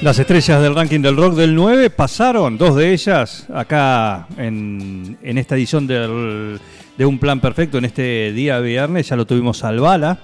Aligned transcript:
Las 0.00 0.16
estrellas 0.20 0.62
del 0.62 0.76
ranking 0.76 1.00
del 1.00 1.16
rock 1.16 1.34
del 1.34 1.56
9 1.56 1.90
pasaron, 1.90 2.56
dos 2.56 2.76
de 2.76 2.92
ellas, 2.92 3.46
acá 3.52 4.28
en, 4.36 5.18
esta 5.22 5.56
edición 5.56 5.88
de 5.88 7.04
Un 7.04 7.18
Plan 7.18 7.40
Perfecto, 7.40 7.78
en 7.78 7.84
este 7.84 8.32
día 8.32 8.60
viernes. 8.60 9.08
Ya 9.08 9.16
lo 9.16 9.26
tuvimos 9.26 9.64
al 9.64 9.80
Bala, 9.80 10.18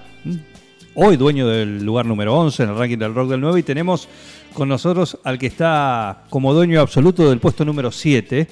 hoy 0.93 1.17
dueño 1.17 1.49
del 1.49 1.83
lugar 1.83 2.05
número 2.05 2.33
11 2.35 2.63
en 2.63 2.69
el 2.69 2.77
ranking 2.77 2.97
del 2.97 3.13
rock 3.13 3.31
del 3.31 3.41
9. 3.41 3.59
Y 3.59 3.63
tenemos 3.63 4.07
con 4.53 4.69
nosotros 4.69 5.19
al 5.25 5.37
que 5.37 5.47
está 5.47 6.23
como 6.29 6.53
dueño 6.53 6.79
absoluto 6.79 7.29
del 7.29 7.39
puesto 7.39 7.65
número 7.65 7.91
7. 7.91 8.47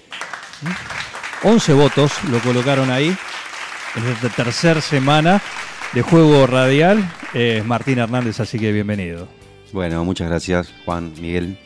¿m? 0.66 0.76
11 1.44 1.74
votos 1.74 2.12
lo 2.30 2.40
colocaron 2.40 2.92
ahí 2.92 3.16
en 3.96 4.08
esta 4.08 4.28
tercera 4.28 4.82
semana 4.82 5.42
de 5.94 6.02
juego 6.02 6.46
radial. 6.48 7.10
Es 7.34 7.66
Martín 7.66 8.00
Hernández, 8.00 8.42
así 8.42 8.60
que 8.60 8.74
bienvenido. 8.74 9.43
Bueno, 9.74 10.06
muchas 10.06 10.30
gracias 10.30 10.72
Juan, 10.86 11.12
Miguel 11.20 11.58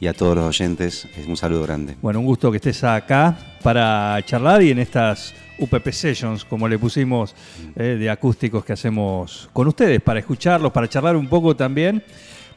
y 0.00 0.08
a 0.08 0.12
todos 0.12 0.36
los 0.36 0.44
oyentes. 0.46 1.06
Es 1.16 1.26
un 1.26 1.36
saludo 1.36 1.62
grande. 1.62 1.96
Bueno, 2.02 2.20
un 2.20 2.26
gusto 2.26 2.50
que 2.50 2.56
estés 2.56 2.82
acá 2.84 3.36
para 3.62 4.20
charlar 4.26 4.62
y 4.62 4.70
en 4.70 4.78
estas 4.80 5.32
UPP 5.58 5.88
Sessions, 5.90 6.44
como 6.44 6.68
le 6.68 6.78
pusimos, 6.78 7.34
eh, 7.76 7.96
de 7.98 8.10
acústicos 8.10 8.64
que 8.64 8.72
hacemos 8.74 9.48
con 9.52 9.66
ustedes, 9.68 10.02
para 10.02 10.18
escucharlos, 10.20 10.70
para 10.72 10.88
charlar 10.88 11.16
un 11.16 11.28
poco 11.28 11.56
también, 11.56 12.02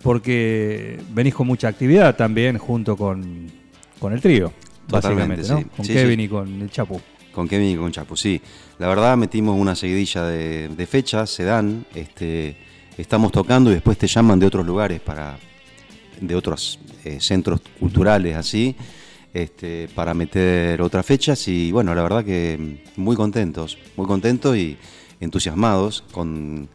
porque 0.02 1.00
venís 1.12 1.34
con 1.34 1.48
mucha 1.48 1.68
actividad 1.70 2.16
también 2.16 2.58
junto 2.58 2.98
con, 2.98 3.48
con 4.00 4.12
el 4.12 4.20
trío, 4.20 4.52
Totalmente, 4.88 5.44
básicamente, 5.44 5.50
¿no? 5.54 5.58
sí. 5.60 5.66
Con 5.78 5.86
Sí, 5.86 5.94
Kevin 5.94 6.20
sí. 6.20 6.26
y 6.26 6.28
con 6.28 6.62
el 6.62 6.70
Chapu. 6.72 7.00
Con 7.32 7.48
Kevin 7.48 7.70
y 7.70 7.76
con 7.78 7.92
Chapu, 7.92 8.18
sí. 8.18 8.42
La 8.80 8.88
verdad 8.90 9.16
metimos 9.16 9.58
una 9.58 9.76
seguidilla 9.76 10.24
de, 10.26 10.68
de 10.68 10.88
fechas, 10.88 11.30
se 11.30 11.44
dan, 11.46 11.86
este, 11.96 12.58
estamos 13.02 13.32
tocando 13.32 13.70
y 13.72 13.76
después 13.76 13.98
te 13.98 14.08
llaman 14.08 14.40
de 14.40 14.46
otros 14.46 14.66
lugares 14.66 15.00
para, 15.00 15.38
de 16.20 16.36
otros 16.36 16.80
eh, 17.06 17.20
centros 17.20 17.62
culturales 17.80 18.36
así, 18.36 18.76
este, 19.34 19.88
para 19.96 20.14
meter 20.14 20.82
otras 20.82 21.06
fechas 21.06 21.48
y 21.48 21.72
bueno, 21.72 21.94
la 21.96 22.04
verdad 22.04 22.26
que 22.26 22.82
muy 22.96 23.16
contentos, 23.16 23.78
muy 23.96 24.06
contentos 24.08 24.58
y 24.58 24.78
entusiasmados 25.20 26.04
con 26.12 26.68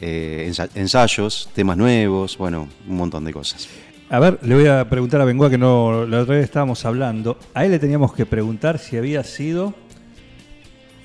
eh, 0.00 0.46
ensa- 0.50 0.70
ensayos, 0.74 1.48
temas 1.54 1.76
nuevos, 1.76 2.36
bueno, 2.38 2.68
un 2.88 2.96
montón 2.96 3.24
de 3.24 3.32
cosas. 3.32 3.68
A 4.10 4.18
ver, 4.18 4.38
le 4.42 4.54
voy 4.54 4.66
a 4.66 4.88
preguntar 4.90 5.20
a 5.20 5.24
Bengoa 5.24 5.48
que 5.48 5.56
no 5.58 6.04
la 6.06 6.20
otra 6.20 6.34
vez 6.34 6.44
estábamos 6.44 6.84
hablando. 6.84 7.38
A 7.54 7.64
él 7.64 7.70
le 7.70 7.78
teníamos 7.78 8.12
que 8.12 8.26
preguntar 8.26 8.78
si 8.78 8.96
había 8.98 9.24
sido 9.24 9.74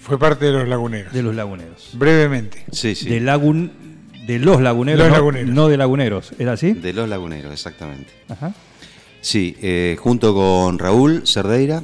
Fue 0.01 0.19
parte 0.19 0.45
de 0.45 0.51
los 0.51 0.67
laguneros. 0.67 1.13
de 1.13 1.23
los 1.23 1.33
laguneros. 1.35 1.91
Brevemente. 1.93 2.65
Sí, 2.71 2.95
sí. 2.95 3.07
De, 3.09 3.21
lagun, 3.21 3.71
de 4.27 4.39
los 4.39 4.61
laguneros, 4.61 4.99
Los 4.99 5.09
no, 5.09 5.15
laguneros. 5.15 5.55
no 5.55 5.67
de 5.69 5.77
laguneros. 5.77 6.31
¿Era 6.37 6.53
así? 6.53 6.73
De 6.73 6.93
los 6.93 7.07
laguneros, 7.09 7.51
exactamente. 7.51 8.11
Ajá. 8.29 8.53
Sí, 9.21 9.55
eh, 9.61 9.95
junto 9.99 10.33
con 10.33 10.77
Raúl 10.77 11.25
Cerdeira, 11.25 11.83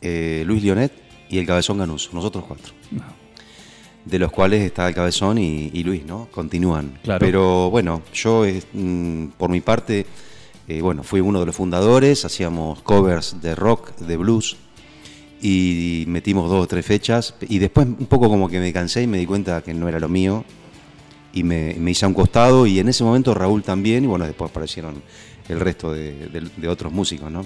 eh, 0.00 0.42
Luis 0.46 0.62
Lionet 0.62 0.92
y 1.28 1.38
el 1.38 1.46
Cabezón 1.46 1.78
Ganuso, 1.78 2.10
nosotros 2.12 2.44
cuatro. 2.46 2.72
De 4.04 4.18
los 4.18 4.32
cuales 4.32 4.62
está 4.62 4.88
el 4.88 4.94
Cabezón 4.94 5.38
y, 5.38 5.70
y 5.72 5.84
Luis, 5.84 6.04
¿no? 6.06 6.28
Continúan. 6.30 6.98
Claro. 7.04 7.20
Pero 7.24 7.70
bueno, 7.70 8.02
yo 8.14 8.44
eh, 8.46 8.62
mm, 8.72 9.26
por 9.36 9.50
mi 9.50 9.60
parte, 9.60 10.06
eh, 10.66 10.80
bueno, 10.80 11.02
fui 11.02 11.20
uno 11.20 11.38
de 11.40 11.46
los 11.46 11.54
fundadores, 11.54 12.24
hacíamos 12.24 12.80
covers 12.82 13.40
de 13.42 13.54
rock, 13.54 13.94
de 13.98 14.16
blues, 14.16 14.56
y 15.42 16.04
metimos 16.08 16.50
dos 16.50 16.64
o 16.64 16.66
tres 16.66 16.84
fechas, 16.84 17.34
y 17.42 17.58
después 17.58 17.86
un 17.86 18.06
poco 18.06 18.28
como 18.28 18.48
que 18.48 18.58
me 18.58 18.72
cansé 18.72 19.02
y 19.02 19.06
me 19.06 19.18
di 19.18 19.26
cuenta 19.26 19.62
que 19.62 19.74
no 19.74 19.88
era 19.88 20.00
lo 20.00 20.08
mío, 20.08 20.44
y 21.32 21.42
me, 21.44 21.74
me 21.78 21.90
hice 21.92 22.04
a 22.04 22.08
un 22.08 22.14
costado, 22.14 22.66
y 22.66 22.78
en 22.78 22.88
ese 22.88 23.04
momento 23.04 23.34
Raúl 23.34 23.62
también, 23.62 24.04
y 24.04 24.06
bueno, 24.06 24.24
después 24.26 24.50
aparecieron 24.50 25.02
el 25.48 25.60
resto 25.60 25.92
de, 25.92 26.28
de- 26.28 26.48
de 26.56 26.68
otros 26.68 26.92
músicos, 26.92 27.30
¿no? 27.30 27.44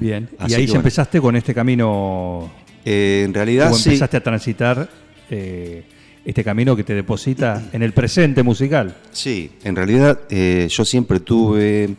Bien. 0.00 0.28
Así 0.38 0.52
y 0.52 0.54
ahí 0.54 0.60
que 0.62 0.66
ya 0.66 0.72
bueno. 0.72 0.80
empezaste 0.80 1.20
con 1.20 1.36
este 1.36 1.54
camino, 1.54 2.50
Eh, 2.84 3.22
en 3.26 3.34
realidad 3.34 3.72
sí, 3.74 3.90
empezaste 3.90 4.16
a 4.16 4.22
transitar 4.22 4.88
eh, 5.30 5.84
este 6.24 6.42
camino 6.42 6.74
que 6.74 6.82
te 6.84 6.94
deposita 6.94 7.62
en 7.72 7.82
el 7.82 7.92
presente 7.92 8.42
musical. 8.42 8.96
sí, 9.12 9.50
en 9.64 9.76
realidad 9.76 10.20
eh, 10.30 10.66
yo 10.70 10.84
siempre 10.84 11.20
tuve 11.20 11.94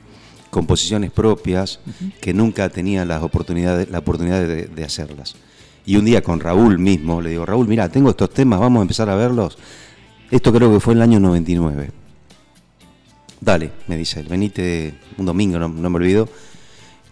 composiciones 0.49 1.11
propias 1.11 1.79
que 2.19 2.33
nunca 2.33 2.67
tenía 2.69 3.05
las 3.05 3.21
oportunidades, 3.21 3.89
la 3.89 3.99
oportunidad 3.99 4.41
de, 4.45 4.65
de 4.65 4.83
hacerlas. 4.83 5.35
Y 5.85 5.95
un 5.95 6.05
día 6.05 6.21
con 6.21 6.39
Raúl 6.39 6.77
mismo, 6.77 7.21
le 7.21 7.29
digo, 7.29 7.45
Raúl, 7.45 7.67
mira, 7.67 7.89
tengo 7.89 8.09
estos 8.09 8.31
temas, 8.31 8.59
vamos 8.59 8.79
a 8.79 8.81
empezar 8.83 9.09
a 9.09 9.15
verlos. 9.15 9.57
Esto 10.31 10.53
creo 10.53 10.71
que 10.71 10.79
fue 10.79 10.93
el 10.93 11.01
año 11.01 11.19
99. 11.19 11.91
Dale, 13.41 13.71
me 13.87 13.97
dice 13.97 14.19
él, 14.19 14.27
venite 14.27 14.93
un 15.17 15.25
domingo, 15.25 15.59
no, 15.59 15.67
me 15.69 15.95
olvido. 15.97 16.29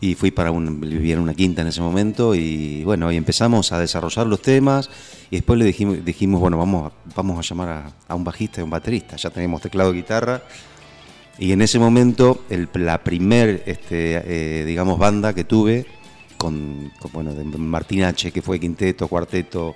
Y 0.02 0.16
fui 0.16 0.32
para 0.32 0.52
un, 0.52 0.82
en 0.82 1.20
una 1.20 1.34
quinta 1.34 1.62
en 1.62 1.68
ese 1.68 1.82
momento 1.82 2.34
y 2.34 2.86
bueno, 2.86 3.12
y 3.12 3.18
empezamos 3.18 3.74
a 3.74 3.80
desarrollar 3.80 4.28
los 4.28 4.42
temas 4.42 4.90
y 5.30 5.36
después 5.38 5.60
le 5.60 5.66
dijimos, 5.66 6.06
dijimos 6.06 6.40
bueno, 6.40 6.58
vamos, 6.58 6.94
vamos 7.18 7.38
a 7.38 7.42
llamar 7.42 7.68
a, 7.70 7.92
a 8.08 8.16
un 8.16 8.24
bajista 8.24 8.62
y 8.62 8.64
un 8.64 8.70
baterista, 8.70 9.18
ya 9.18 9.30
tenemos 9.30 9.62
teclado, 9.62 9.92
guitarra 9.92 10.42
y 11.38 11.52
en 11.52 11.62
ese 11.62 11.80
momento 11.80 12.46
el- 12.50 12.70
la 12.76 13.04
primer, 13.04 13.62
este, 13.66 14.22
eh, 14.62 14.64
digamos, 14.64 14.98
banda 15.00 15.34
que 15.34 15.44
tuve 15.44 15.86
con, 16.38 16.94
con, 17.02 17.12
bueno, 17.12 17.34
de 17.34 17.44
Martín 17.44 18.04
H, 18.04 18.32
que 18.32 18.42
fue 18.42 18.58
quinteto, 18.58 19.10
cuarteto, 19.10 19.76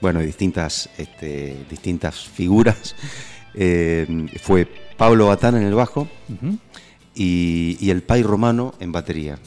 bueno, 0.00 0.20
distintas, 0.20 0.88
este, 0.98 1.56
distintas 1.70 2.18
figuras, 2.20 2.94
eh, 3.54 4.06
fue 4.42 4.66
Pablo 4.96 5.28
Batán 5.28 5.56
en 5.56 5.64
el 5.64 5.74
bajo 5.74 6.08
y, 7.14 7.76
y 7.80 7.90
el 7.90 8.02
Pai 8.02 8.22
Romano 8.22 8.74
en 8.80 8.92
batería. 8.92 9.38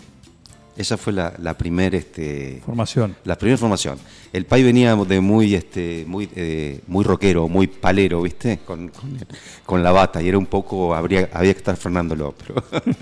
Esa 0.77 0.95
fue 0.95 1.11
la, 1.11 1.33
la 1.39 1.57
primera 1.57 1.97
este, 1.97 2.61
Formación. 2.63 3.15
la 3.23 3.35
primera 3.35 3.57
formación. 3.57 3.97
El 4.31 4.45
Pai 4.45 4.61
venía 4.61 4.95
de 4.95 5.19
muy 5.19 5.55
este 5.55 6.05
muy 6.07 6.29
eh, 6.35 6.81
muy 6.85 7.03
rockero, 7.03 7.47
muy 7.47 7.65
palero, 7.65 8.21
¿viste? 8.21 8.59
Con, 8.59 8.89
con, 8.89 9.17
con 9.65 9.81
la 9.81 9.91
bata 9.91 10.21
y 10.21 10.27
era 10.29 10.37
un 10.37 10.45
poco 10.45 10.93
habría 10.93 11.29
había 11.33 11.51
que 11.53 11.57
estar 11.57 11.75
frenándolo, 11.77 12.35
pero, 12.37 12.63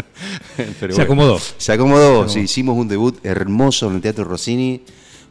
pero 0.79 0.95
Se 0.95 1.01
acomodó. 1.01 1.38
Se 1.38 1.73
acomodó, 1.73 2.05
acomodó. 2.05 2.29
sí, 2.29 2.39
hicimos 2.41 2.78
un 2.78 2.88
debut 2.88 3.17
hermoso 3.25 3.89
en 3.89 3.95
el 3.95 4.01
Teatro 4.01 4.23
Rossini 4.23 4.81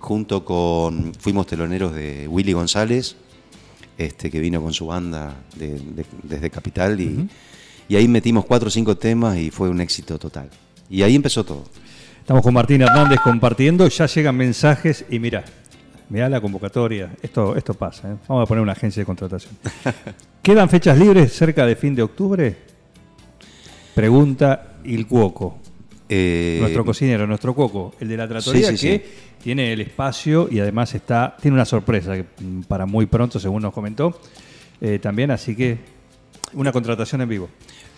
junto 0.05 0.45
con 0.45 1.13
fuimos 1.19 1.47
teloneros 1.47 1.95
de 1.95 2.29
Willy 2.29 2.53
González, 2.53 3.17
este 3.97 4.31
que 4.31 4.39
vino 4.41 4.61
con 4.63 4.73
su 4.75 4.87
banda 4.87 5.35
de- 5.57 5.79
de- 5.79 6.05
desde 6.23 6.51
Capital 6.51 7.01
y, 7.01 7.27
y 7.89 7.97
ahí 7.97 8.07
metimos 8.07 8.45
cuatro 8.45 8.69
o 8.69 8.71
cinco 8.71 8.97
temas 8.99 9.39
y 9.39 9.51
fue 9.51 9.69
un 9.71 9.81
éxito 9.81 10.19
total. 10.19 10.51
Y 10.91 11.01
ahí 11.03 11.15
empezó 11.15 11.43
todo. 11.45 11.65
Estamos 12.21 12.43
con 12.43 12.53
Martín 12.53 12.83
Hernández 12.83 13.19
compartiendo, 13.25 13.89
ya 13.89 14.07
llegan 14.07 14.37
mensajes 14.37 15.05
y 15.11 15.19
mira, 15.19 15.43
mira 16.11 16.29
la 16.29 16.41
convocatoria, 16.41 17.11
esto, 17.23 17.57
esto 17.57 17.73
pasa, 17.75 18.13
¿eh? 18.13 18.17
vamos 18.29 18.43
a 18.45 18.47
poner 18.47 18.63
una 18.63 18.73
agencia 18.73 19.01
de 19.01 19.07
contratación. 19.07 19.55
¿Quedan 20.43 20.69
fechas 20.69 20.99
libres 20.99 21.33
cerca 21.33 21.65
de 21.65 21.77
fin 21.77 21.95
de 21.95 22.03
octubre? 22.03 22.57
Pregunta 23.95 24.75
Il 24.85 25.07
Cuoco, 25.07 25.59
Eh, 26.09 26.59
nuestro 26.61 26.85
cocinero, 26.85 27.27
nuestro 27.27 27.55
Cuoco, 27.55 27.95
el 27.99 28.09
de 28.09 28.17
la 28.17 28.29
tratoría 28.29 28.71
Sí, 28.71 28.77
sí, 28.77 28.89
que 28.89 28.99
sí. 28.99 29.05
tiene 29.43 29.73
el 29.73 29.81
espacio 29.81 30.49
y 30.51 30.61
además 30.61 30.95
está 30.95 31.37
tiene 31.41 31.55
una 31.55 31.65
sorpresa 31.65 32.15
que, 32.15 32.25
mm, 32.43 32.63
para 32.63 32.85
muy 32.85 33.07
pronto, 33.07 33.41
según 33.41 33.63
nos 33.63 33.73
comentó, 33.73 34.21
eh, 34.81 34.99
también, 35.01 35.31
así 35.31 35.57
que 35.57 35.79
una 36.53 36.73
contratación 36.73 37.23
en 37.23 37.29
vivo. 37.29 37.49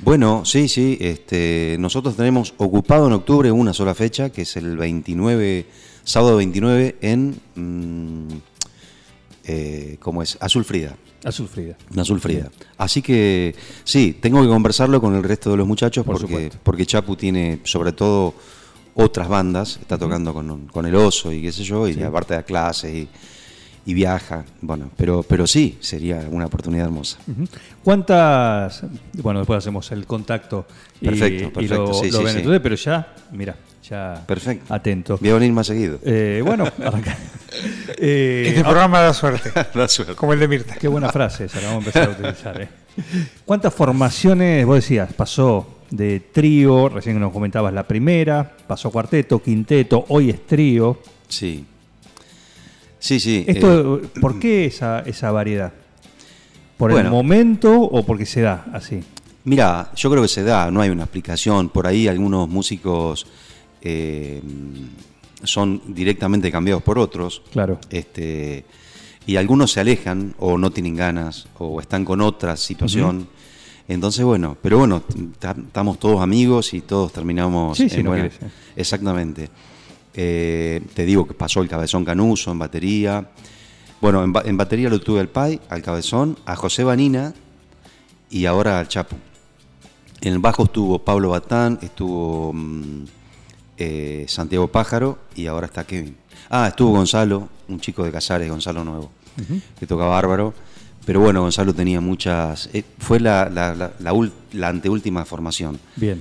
Bueno, 0.00 0.44
sí, 0.44 0.68
sí. 0.68 0.98
Este, 1.00 1.76
nosotros 1.80 2.16
tenemos 2.16 2.54
ocupado 2.58 3.06
en 3.06 3.14
octubre 3.14 3.50
una 3.50 3.72
sola 3.72 3.94
fecha, 3.94 4.30
que 4.30 4.42
es 4.42 4.56
el 4.56 4.76
29, 4.76 5.66
sábado 6.04 6.36
29 6.36 6.96
en, 7.00 7.36
mm, 7.54 8.28
eh, 9.46 9.96
¿cómo 10.00 10.22
es? 10.22 10.36
Azul 10.40 10.64
Frida. 10.64 10.96
Azul 11.24 11.48
Frida. 11.48 11.76
En 11.92 12.00
Azul 12.00 12.20
Frida. 12.20 12.50
Así 12.78 13.02
que 13.02 13.54
sí, 13.84 14.16
tengo 14.20 14.42
que 14.42 14.48
conversarlo 14.48 15.00
con 15.00 15.14
el 15.14 15.22
resto 15.22 15.50
de 15.50 15.56
los 15.56 15.66
muchachos 15.66 16.04
Por 16.04 16.16
porque, 16.20 16.26
supuesto. 16.34 16.58
porque 16.62 16.86
Chapu 16.86 17.16
tiene 17.16 17.60
sobre 17.64 17.92
todo 17.92 18.34
otras 18.94 19.28
bandas, 19.28 19.78
está 19.80 19.98
tocando 19.98 20.32
con, 20.32 20.66
con 20.68 20.86
el 20.86 20.94
oso 20.94 21.30
y 21.32 21.42
qué 21.42 21.52
sé 21.52 21.64
yo, 21.64 21.86
y 21.88 22.02
aparte 22.02 22.34
da 22.34 22.42
clases 22.44 22.94
y, 22.94 23.08
y 23.84 23.94
viaja. 23.94 24.44
Bueno, 24.62 24.90
pero, 24.96 25.22
pero 25.22 25.46
sí, 25.46 25.76
sería 25.80 26.26
una 26.30 26.46
oportunidad 26.46 26.86
hermosa. 26.86 27.18
¿Cuántas? 27.84 28.82
Bueno, 29.14 29.40
después 29.40 29.58
hacemos 29.58 29.90
el 29.92 30.06
contacto 30.06 30.66
y, 31.00 31.04
Perfecto, 31.06 31.44
y 31.48 31.50
perfecto, 31.50 31.86
lo, 31.86 31.94
sí, 31.94 32.10
lo 32.10 32.18
sí, 32.18 32.24
ven. 32.24 32.32
sí. 32.32 32.38
Entonces, 32.38 32.60
pero 32.62 32.74
ya, 32.74 33.14
mira, 33.32 33.56
ya 33.88 34.24
Perfecto. 34.26 34.72
atento. 34.74 35.18
Voy 35.20 35.30
a 35.30 35.34
venir 35.34 35.52
más 35.52 35.66
seguido. 35.66 35.98
Eh, 36.04 36.42
bueno, 36.44 36.64
arranca. 36.84 37.16
Eh, 37.98 38.44
Este 38.48 38.62
programa 38.62 39.00
da 39.00 39.14
suerte, 39.14 39.50
La 39.74 39.88
suerte. 39.88 40.14
como 40.14 40.32
el 40.32 40.40
de 40.40 40.48
Mirta. 40.48 40.74
Qué 40.74 40.88
buena 40.88 41.10
frase 41.10 41.44
esa, 41.46 41.60
la 41.60 41.68
vamos 41.68 41.84
a 41.84 41.86
empezar 41.88 42.08
a 42.08 42.12
utilizar. 42.12 42.60
¿eh? 42.62 42.68
¿Cuántas 43.44 43.72
formaciones, 43.72 44.64
vos 44.66 44.76
decías, 44.76 45.12
pasó 45.12 45.74
de 45.90 46.20
trío, 46.20 46.88
recién 46.88 47.18
nos 47.20 47.32
comentabas 47.32 47.72
la 47.72 47.86
primera, 47.86 48.52
pasó 48.66 48.90
cuarteto, 48.90 49.40
quinteto, 49.42 50.04
hoy 50.08 50.30
es 50.30 50.46
trío? 50.46 50.98
Sí. 51.28 51.64
Sí, 52.98 53.20
sí. 53.20 53.44
eh, 53.46 53.52
Esto, 53.52 54.00
¿Por 54.20 54.38
qué 54.38 54.64
esa, 54.66 55.00
esa 55.00 55.30
variedad? 55.30 55.72
¿Por 56.76 56.92
el 56.92 57.08
momento 57.08 57.72
o 57.80 58.04
porque 58.04 58.26
se 58.26 58.42
da 58.42 58.66
así? 58.72 59.02
Mira, 59.44 59.90
yo 59.94 60.10
creo 60.10 60.22
que 60.22 60.28
se 60.28 60.42
da, 60.42 60.70
no 60.70 60.80
hay 60.82 60.90
una 60.90 61.04
explicación. 61.04 61.68
Por 61.68 61.86
ahí 61.86 62.08
algunos 62.08 62.48
músicos 62.48 63.26
eh, 63.88 64.42
son 65.44 65.80
directamente 65.88 66.50
cambiados 66.50 66.82
por 66.82 66.98
otros. 66.98 67.42
Claro. 67.52 67.78
Este, 67.90 68.64
y 69.26 69.36
algunos 69.36 69.70
se 69.72 69.80
alejan 69.80 70.34
o 70.38 70.58
no 70.58 70.70
tienen 70.70 70.96
ganas 70.96 71.46
o 71.58 71.80
están 71.80 72.04
con 72.04 72.20
otra 72.20 72.56
situación. 72.56 73.28
Entonces, 73.88 74.24
bueno, 74.24 74.56
pero 74.60 74.78
bueno, 74.78 75.02
ta- 75.38 75.54
estamos 75.56 75.98
todos 76.00 76.20
amigos 76.20 76.74
y 76.74 76.80
todos 76.80 77.12
terminamos. 77.12 77.76
Sí, 77.78 77.88
sí, 77.88 78.00
en 78.00 78.06
no 78.06 78.12
querés, 78.12 78.34
eh. 78.42 78.48
Exactamente. 78.74 79.48
Eh, 80.14 80.80
te 80.94 81.04
digo 81.04 81.26
que 81.26 81.34
pasó 81.34 81.60
el 81.62 81.68
Cabezón 81.68 82.04
Canuso 82.04 82.50
en 82.50 82.58
batería. 82.58 83.30
Bueno, 84.00 84.24
en, 84.24 84.32
ba- 84.32 84.42
en 84.44 84.56
batería 84.56 84.88
lo 84.90 85.00
tuve 85.00 85.20
al 85.20 85.28
Pai, 85.28 85.60
al 85.68 85.82
Cabezón, 85.82 86.36
a 86.46 86.56
José 86.56 86.82
Vanina 86.82 87.32
y 88.30 88.46
ahora 88.46 88.80
al 88.80 88.88
Chapo. 88.88 89.14
En 90.20 90.32
el 90.32 90.38
bajo 90.40 90.64
estuvo 90.64 90.98
Pablo 90.98 91.28
Batán, 91.30 91.78
estuvo 91.82 92.52
mm, 92.52 93.04
eh, 93.78 94.24
Santiago 94.28 94.68
Pájaro 94.68 95.18
y 95.34 95.46
ahora 95.46 95.66
está 95.66 95.84
Kevin. 95.84 96.16
Ah, 96.50 96.68
estuvo 96.68 96.90
Gonzalo, 96.92 97.48
un 97.68 97.80
chico 97.80 98.04
de 98.04 98.12
Casares, 98.12 98.48
Gonzalo 98.48 98.84
Nuevo, 98.84 99.10
que 99.78 99.86
toca 99.86 100.04
bárbaro. 100.04 100.54
Pero 101.04 101.20
bueno, 101.20 101.42
Gonzalo 101.42 101.72
tenía 101.74 102.00
muchas... 102.00 102.68
eh, 102.72 102.84
fue 102.98 103.20
la, 103.20 103.48
la, 103.48 103.74
la- 103.74 103.92
la 104.00 104.12
ul- 104.12 104.32
la 104.52 104.68
anteúltima 104.68 105.24
formación. 105.24 105.78
Bien. 105.94 106.20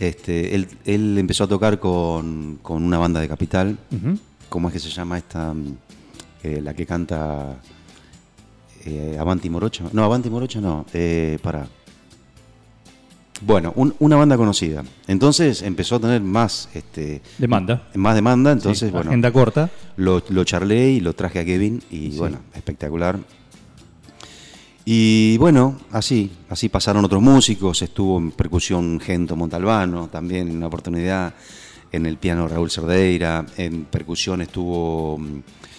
Este, 0.00 0.54
él, 0.54 0.68
él 0.84 1.16
empezó 1.16 1.44
a 1.44 1.46
tocar 1.48 1.78
con, 1.78 2.58
con 2.62 2.82
una 2.82 2.98
banda 2.98 3.20
de 3.20 3.28
Capital. 3.28 3.78
¿Cómo 4.48 4.68
es 4.68 4.72
que 4.74 4.80
se 4.80 4.90
llama 4.90 5.16
esta? 5.18 5.54
mm, 5.54 5.76
eh, 6.42 6.60
la 6.62 6.74
que 6.74 6.84
canta 6.86 7.56
Avanti 9.18 9.50
Morocha. 9.50 9.84
No, 9.92 10.04
Avanti 10.04 10.30
Morocha 10.30 10.60
no. 10.60 10.86
Eh, 10.92 11.38
para. 11.42 11.66
Bueno, 13.42 13.72
un- 13.76 13.94
una 13.98 14.16
banda 14.16 14.36
conocida. 14.38 14.82
Entonces 15.06 15.60
empezó 15.62 15.96
a 15.96 16.00
tener 16.00 16.22
más, 16.22 16.68
este, 16.74 17.20
Demanda. 17.38 17.86
más 17.94 18.14
demanda. 18.14 18.50
Entonces, 18.52 18.88
Sí, 18.88 18.92
bueno, 18.92 19.10
Agenda 19.10 19.30
corta. 19.30 19.70
lo, 19.96 20.22
lo 20.30 20.44
charlé 20.44 20.90
y 20.92 21.00
lo 21.00 21.12
traje 21.14 21.40
a 21.40 21.44
Kevin 21.44 21.82
y 21.90 22.12
Sí. 22.12 22.18
bueno, 22.18 22.38
espectacular. 22.54 23.18
Y 24.84 25.36
bueno, 25.38 25.76
así, 25.90 26.30
así 26.48 26.68
pasaron 26.68 27.04
otros 27.04 27.20
músicos, 27.20 27.82
estuvo 27.82 28.18
en 28.18 28.30
percusión 28.30 29.00
Gento 29.00 29.34
Montalbano, 29.34 30.08
también 30.08 30.48
en 30.48 30.56
una 30.58 30.68
oportunidad, 30.68 31.34
en 31.90 32.06
el 32.06 32.16
piano 32.18 32.46
Raúl 32.46 32.70
Cerdeira, 32.70 33.44
en 33.56 33.84
percusión 33.84 34.40
estuvo... 34.42 35.18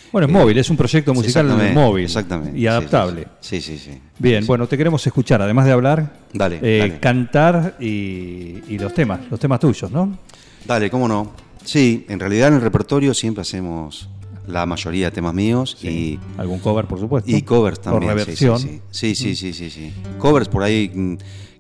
mm, 0.07 0.11
Bueno, 0.11 0.27
es 0.27 0.33
eh, 0.33 0.37
móvil, 0.37 0.57
es 0.57 0.69
un 0.69 0.77
proyecto 0.77 1.13
musical 1.13 1.45
exactamente, 1.45 1.79
móvil. 1.79 2.03
Exactamente. 2.05 2.57
Y 2.57 2.61
sí, 2.61 2.67
adaptable. 2.67 3.27
Sí, 3.39 3.61
sí, 3.61 3.77
sí. 3.77 3.91
sí. 3.93 4.01
Bien, 4.19 4.41
Sí. 4.43 4.47
bueno, 4.47 4.67
te 4.67 4.77
queremos 4.77 5.05
escuchar, 5.05 5.41
además 5.41 5.65
de 5.65 5.71
hablar, 5.71 6.13
Dale, 6.33 6.59
eh, 6.61 6.79
dale. 6.79 6.99
cantar 6.99 7.75
y, 7.79 8.63
y 8.67 8.77
los 8.79 8.93
temas, 8.93 9.19
los 9.29 9.39
temas 9.39 9.59
tuyos, 9.59 9.91
¿no? 9.91 10.17
Dale, 10.65 10.89
cómo 10.89 11.07
no. 11.07 11.31
Sí, 11.63 12.05
en 12.09 12.19
realidad 12.19 12.47
en 12.49 12.55
el 12.55 12.61
repertorio 12.61 13.13
siempre 13.13 13.41
hacemos 13.41 14.09
la 14.47 14.65
mayoría 14.65 15.07
de 15.07 15.11
temas 15.11 15.33
míos 15.33 15.77
y... 15.83 16.17
Algún 16.37 16.59
cover, 16.59 16.85
por 16.85 16.99
supuesto. 16.99 17.29
Y 17.29 17.41
covers 17.41 17.81
también. 17.81 18.11
O 18.11 18.13
sí, 18.13 18.19
reversión. 18.19 18.59
Sí, 18.59 18.81
sí, 18.91 19.15
sí, 19.15 19.35
sí, 19.35 19.53
sí, 19.53 19.69
sí. 19.69 19.93
Covers 20.17 20.47
por 20.47 20.63
ahí 20.63 20.89
mm, 20.93 21.17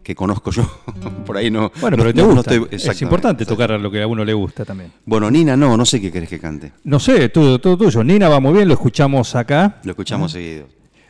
que 0.07 0.15
conozco 0.15 0.51
yo, 0.51 0.63
por 1.25 1.35
ahí 1.35 1.51
no. 1.51 1.69
Bueno, 1.81 1.97
no- 1.97 2.03
pero 2.03 2.13
te 2.13 2.21
no- 2.21 2.27
no 2.29 2.35
gusta. 2.35 2.53
estoy- 2.55 2.69
es 2.91 3.01
importante 3.01 3.45
tocar 3.45 3.71
lo 3.71 3.91
que 3.91 4.01
a 4.01 4.07
uno 4.07 4.23
le 4.23 4.31
gusta 4.33 4.63
también. 4.63 4.93
Bueno, 5.05 5.29
Nina, 5.29 5.57
no, 5.57 5.75
no 5.75 5.85
sé 5.85 5.99
qué 5.99 6.09
querés 6.13 6.29
que 6.29 6.39
cante. 6.39 6.71
No 6.85 6.97
sé, 6.97 7.27
todo, 7.27 7.59
todo 7.59 7.77
tuyo. 7.77 8.05
Nina 8.05 8.29
va 8.29 8.39
muy 8.39 8.53
bien, 8.53 8.69
lo 8.69 8.73
escuchamos 8.75 9.35
acá. 9.35 9.81
Lo 9.83 9.91
escuchamos 9.91 10.31
seguido. 10.31 10.67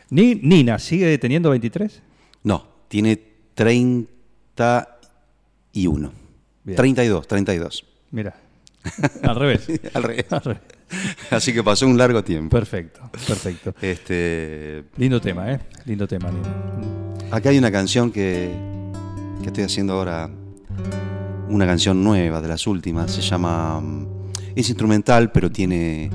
Ni, 0.10 0.34
Nina, 0.34 0.80
¿sigue 0.80 1.16
teniendo 1.20 1.52
23? 1.52 2.02
No, 2.42 2.66
tiene 2.88 3.20
31. 3.54 4.08
Bien. 6.64 6.76
32, 6.76 7.28
32. 7.28 7.86
Mira, 8.10 8.34
al 9.22 9.36
revés. 9.36 9.68
Al 9.94 10.02
revés. 10.04 10.26
Al 10.32 10.42
revés. 10.42 10.62
Así 11.30 11.54
que 11.54 11.64
pasó 11.64 11.86
un 11.86 12.00
largo 12.00 12.24
tiempo. 12.24 12.50
Perfecto, 12.56 13.02
perfecto. 13.12 13.76
Este, 13.80 14.86
Lindo 14.98 15.22
tema, 15.22 15.52
¿eh? 15.52 15.60
Lindo 15.86 16.08
tema, 16.08 16.32
Nina. 16.32 16.50
acá 17.30 17.50
hay 17.50 17.60
una 17.60 17.72
canción 17.72 18.12
que, 18.12 18.50
que 19.42 19.48
estoy 19.48 19.64
haciendo 19.64 19.94
ahora 19.94 20.30
una 21.50 21.66
canción 21.66 22.04
nueva 22.04 22.42
de 22.42 22.48
las 22.48 22.68
últimas, 22.68 23.12
se 23.12 23.22
llama... 23.22 23.80
Mm, 23.80 24.08
es 24.56 24.70
instrumental, 24.70 25.32
pero 25.32 25.52
tiene, 25.52 26.10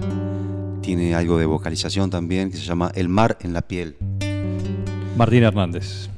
tiene 0.81 1.15
algo 1.15 1.39
de 1.39 1.47
vocalización 1.47 2.11
también, 2.11 2.51
que 2.51 2.57
se 2.57 2.65
llama 2.65 2.91
El 2.95 3.09
mar 3.09 3.39
en 3.41 3.53
la 3.53 3.63
piel. 3.63 3.97
Martín 5.17 5.45
Hernández. 5.45 6.09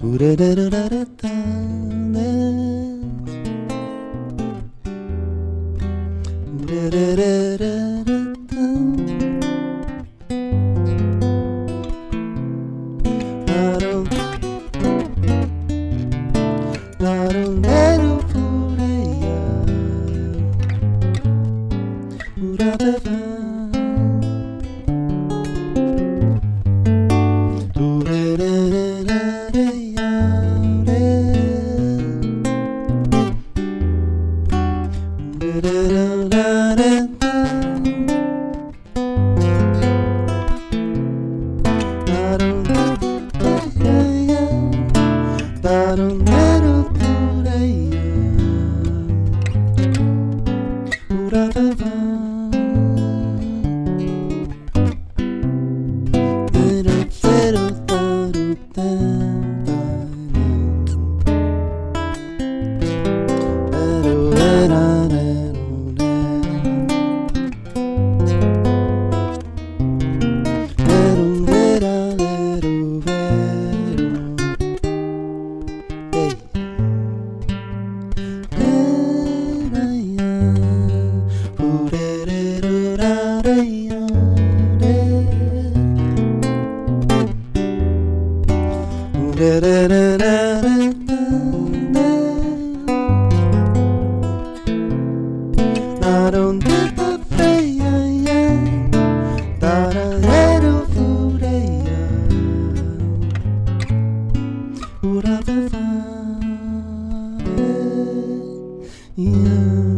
Un 109.16 109.92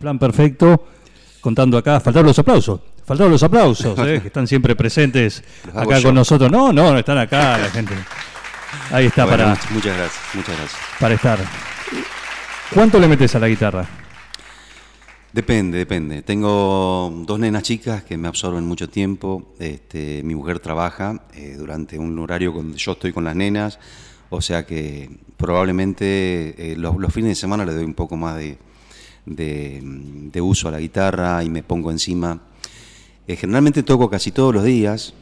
plan 0.00 0.18
perfecto, 0.18 0.86
contando 1.42 1.76
acá, 1.76 2.00
faltaron 2.00 2.28
los 2.28 2.38
aplausos, 2.38 2.80
faltaron 3.04 3.30
los 3.32 3.42
aplausos, 3.42 3.98
¿eh? 3.98 4.20
que 4.22 4.28
están 4.28 4.46
siempre 4.46 4.74
presentes 4.74 5.44
acá 5.74 6.00
con 6.00 6.14
nosotros. 6.14 6.50
No, 6.50 6.72
no, 6.72 6.96
están 6.96 7.18
acá 7.18 7.58
la 7.58 7.68
gente. 7.68 7.92
Ahí 8.90 9.06
está 9.06 9.26
para. 9.26 9.48
Muchas 9.70 9.96
gracias, 9.96 10.22
muchas 10.32 10.56
gracias. 10.56 10.80
Para 10.98 11.14
estar. 11.14 11.38
¿Cuánto 12.72 12.98
le 12.98 13.06
metes 13.06 13.34
a 13.34 13.38
la 13.38 13.48
guitarra? 13.48 13.86
Depende, 15.32 15.76
depende. 15.78 16.22
Tengo 16.22 17.12
dos 17.26 17.38
nenas 17.38 17.62
chicas 17.62 18.02
que 18.02 18.16
me 18.16 18.28
absorben 18.28 18.64
mucho 18.64 18.88
tiempo. 18.88 19.52
Este, 19.58 20.22
mi 20.24 20.34
mujer 20.34 20.58
trabaja 20.58 21.22
eh, 21.34 21.54
durante 21.58 21.98
un 21.98 22.18
horario 22.18 22.50
donde 22.52 22.78
yo 22.78 22.92
estoy 22.92 23.12
con 23.12 23.24
las 23.24 23.36
nenas, 23.36 23.78
o 24.30 24.40
sea 24.40 24.64
que 24.64 25.10
probablemente 25.36 26.72
eh, 26.72 26.76
los, 26.76 26.96
los 26.96 27.12
fines 27.12 27.30
de 27.30 27.34
semana 27.34 27.66
le 27.66 27.74
doy 27.74 27.84
un 27.84 27.94
poco 27.94 28.16
más 28.16 28.36
de, 28.38 28.56
de, 29.26 29.80
de 29.82 30.40
uso 30.40 30.68
a 30.68 30.70
la 30.70 30.80
guitarra 30.80 31.44
y 31.44 31.50
me 31.50 31.62
pongo 31.62 31.90
encima. 31.90 32.40
Eh, 33.26 33.36
generalmente 33.36 33.82
toco 33.82 34.08
casi 34.08 34.32
todos 34.32 34.54
los 34.54 34.64
días, 34.64 35.12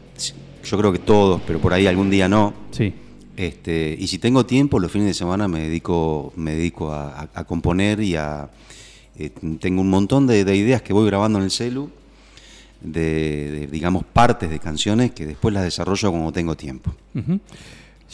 yo 0.64 0.78
creo 0.78 0.92
que 0.92 1.00
todos, 1.00 1.42
pero 1.46 1.58
por 1.60 1.72
ahí 1.72 1.88
algún 1.88 2.10
día 2.10 2.28
no. 2.28 2.54
Sí. 2.70 2.94
Este, 3.36 3.94
y 3.98 4.06
si 4.06 4.18
tengo 4.18 4.46
tiempo, 4.46 4.78
los 4.78 4.90
fines 4.92 5.08
de 5.08 5.14
semana 5.14 5.48
me 5.48 5.60
dedico, 5.60 6.32
me 6.36 6.52
dedico 6.54 6.92
a, 6.92 7.22
a- 7.22 7.28
a 7.34 7.44
componer 7.44 8.00
y 8.00 8.14
a... 8.14 8.48
eh, 9.18 9.30
tengo 9.60 9.80
un 9.80 9.90
montón 9.90 10.26
de, 10.26 10.44
de 10.44 10.56
ideas 10.56 10.82
que 10.82 10.92
voy 10.92 11.06
grabando 11.06 11.38
en 11.38 11.44
el 11.44 11.50
celu, 11.50 11.90
de, 12.80 13.50
de, 13.50 13.66
digamos, 13.68 14.04
partes 14.04 14.50
de 14.50 14.58
canciones 14.58 15.12
que 15.12 15.26
después 15.26 15.52
las 15.54 15.64
desarrollo 15.64 16.10
cuando 16.10 16.32
tengo 16.32 16.56
tiempo. 16.56 16.94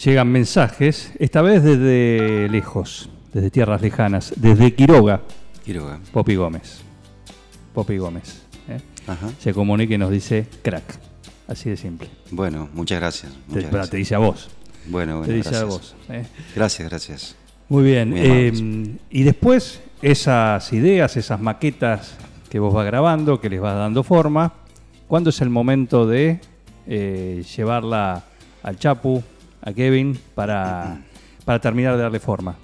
Llegan 0.03 0.31
mensajes, 0.31 1.11
esta 1.19 1.41
vez 1.41 1.63
desde 1.63 2.49
lejos, 2.49 3.09
desde 3.33 3.51
tierras 3.51 3.81
lejanas, 3.81 4.33
desde 4.37 4.73
Quiroga, 4.73 5.21
Quiroga. 5.63 5.99
Popi 6.11 6.35
Gómez. 6.35 6.79
Popi 7.73 7.97
Gómez. 7.97 8.41
¿eh? 8.69 8.79
Ajá. 9.07 9.29
Se 9.39 9.53
comunica 9.53 9.93
y 9.93 9.97
nos 9.97 10.11
dice 10.11 10.47
crack. 10.61 10.83
Así 11.47 11.69
de 11.69 11.77
simple. 11.77 12.07
Bueno, 12.31 12.69
muchas 12.73 12.99
gracias. 12.99 13.31
Te, 13.31 13.37
Muchas 13.47 13.63
pero 13.65 13.71
gracias. 13.71 13.89
te 13.89 13.97
dice 13.97 14.15
a 14.15 14.19
vos. 14.19 14.49
Bueno, 14.87 15.21
te 15.21 15.33
dice 15.33 15.55
a 15.55 15.63
vos. 15.65 15.95
¿eh? 16.09 16.25
Gracias, 16.55 16.89
gracias. 16.89 17.35
Muy 17.73 17.85
bien. 17.85 18.11
Muy 18.11 18.19
eh, 18.21 18.97
y 19.09 19.23
después, 19.23 19.81
esas 19.99 20.71
ideas, 20.73 21.17
esas 21.17 21.41
maquetas 21.41 22.13
que 22.47 22.59
vos 22.59 22.71
vas 22.71 22.85
grabando, 22.85 23.41
que 23.41 23.49
les 23.49 23.59
vas 23.59 23.75
dando 23.75 24.03
forma, 24.03 24.53
¿cuándo 25.07 25.31
es 25.31 25.41
el 25.41 25.49
momento 25.49 26.05
de 26.05 26.39
eh, 26.85 27.43
llevarla 27.57 28.25
al 28.61 28.77
Chapu, 28.77 29.23
a 29.59 29.73
Kevin, 29.73 30.15
para, 30.35 31.01
para 31.45 31.59
terminar 31.59 31.95
de 31.95 32.03
darle 32.03 32.19
forma? 32.19 32.55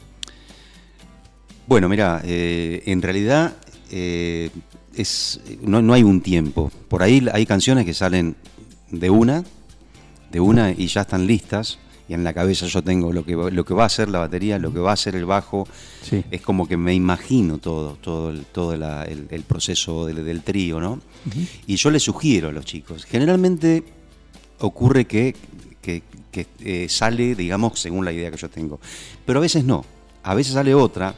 Bueno, 1.65 1.89
mira, 1.89 2.21
eh, 2.23 2.83
en 2.85 3.01
realidad 3.01 3.53
eh, 3.89 4.51
es, 4.93 5.41
no, 5.63 5.81
no 5.81 5.95
hay 5.95 6.03
un 6.03 6.21
tiempo. 6.21 6.71
Por 6.87 7.01
ahí 7.01 7.27
hay 7.33 7.47
canciones 7.47 7.83
que 7.83 7.95
salen 7.95 8.35
de 8.91 9.09
una, 9.09 9.43
de 10.31 10.39
una 10.39 10.69
y 10.69 10.85
ya 10.85 11.01
están 11.01 11.25
listas. 11.25 11.79
Y 12.09 12.13
en 12.15 12.23
la 12.23 12.33
cabeza 12.33 12.65
yo 12.65 12.81
tengo 12.81 13.13
lo 13.13 13.23
que, 13.23 13.35
va- 13.35 13.51
lo 13.51 13.63
que 13.63 13.73
va 13.75 13.85
a 13.85 13.89
ser 13.89 14.09
la 14.09 14.17
batería, 14.19 14.57
lo 14.57 14.73
que 14.73 14.79
va 14.79 14.91
a 14.93 14.97
ser 14.97 15.15
el 15.15 15.25
bajo. 15.25 15.67
Sí. 16.01 16.25
Es 16.31 16.41
como 16.41 16.67
que 16.67 16.75
me 16.75 16.93
imagino 16.95 17.59
todo, 17.59 17.93
todo 18.01 18.31
el, 18.31 18.45
todo 18.45 18.75
la- 18.75 19.03
el, 19.05 19.27
el 19.29 19.43
proceso 19.43 20.07
del, 20.07 20.25
del 20.25 20.41
trío, 20.41 20.79
¿no? 20.81 20.99
Y 21.67 21.75
yo 21.75 21.91
le 21.91 21.99
sugiero 21.99 22.49
a 22.49 22.51
los 22.51 22.65
chicos. 22.65 23.05
Generalmente 23.05 23.83
ocurre 24.59 25.05
que, 25.05 25.35
que- 25.81 26.01
que, 26.31 26.47
eh, 26.61 26.87
sale, 26.89 27.35
digamos, 27.35 27.79
según 27.79 28.05
la 28.05 28.11
idea 28.11 28.29
que 28.31 28.37
yo 28.37 28.49
tengo. 28.49 28.79
Pero 29.25 29.39
a 29.39 29.41
veces 29.41 29.63
no. 29.63 29.85
A 30.23 30.33
veces 30.33 30.53
sale 30.53 30.73
otra 30.75 31.15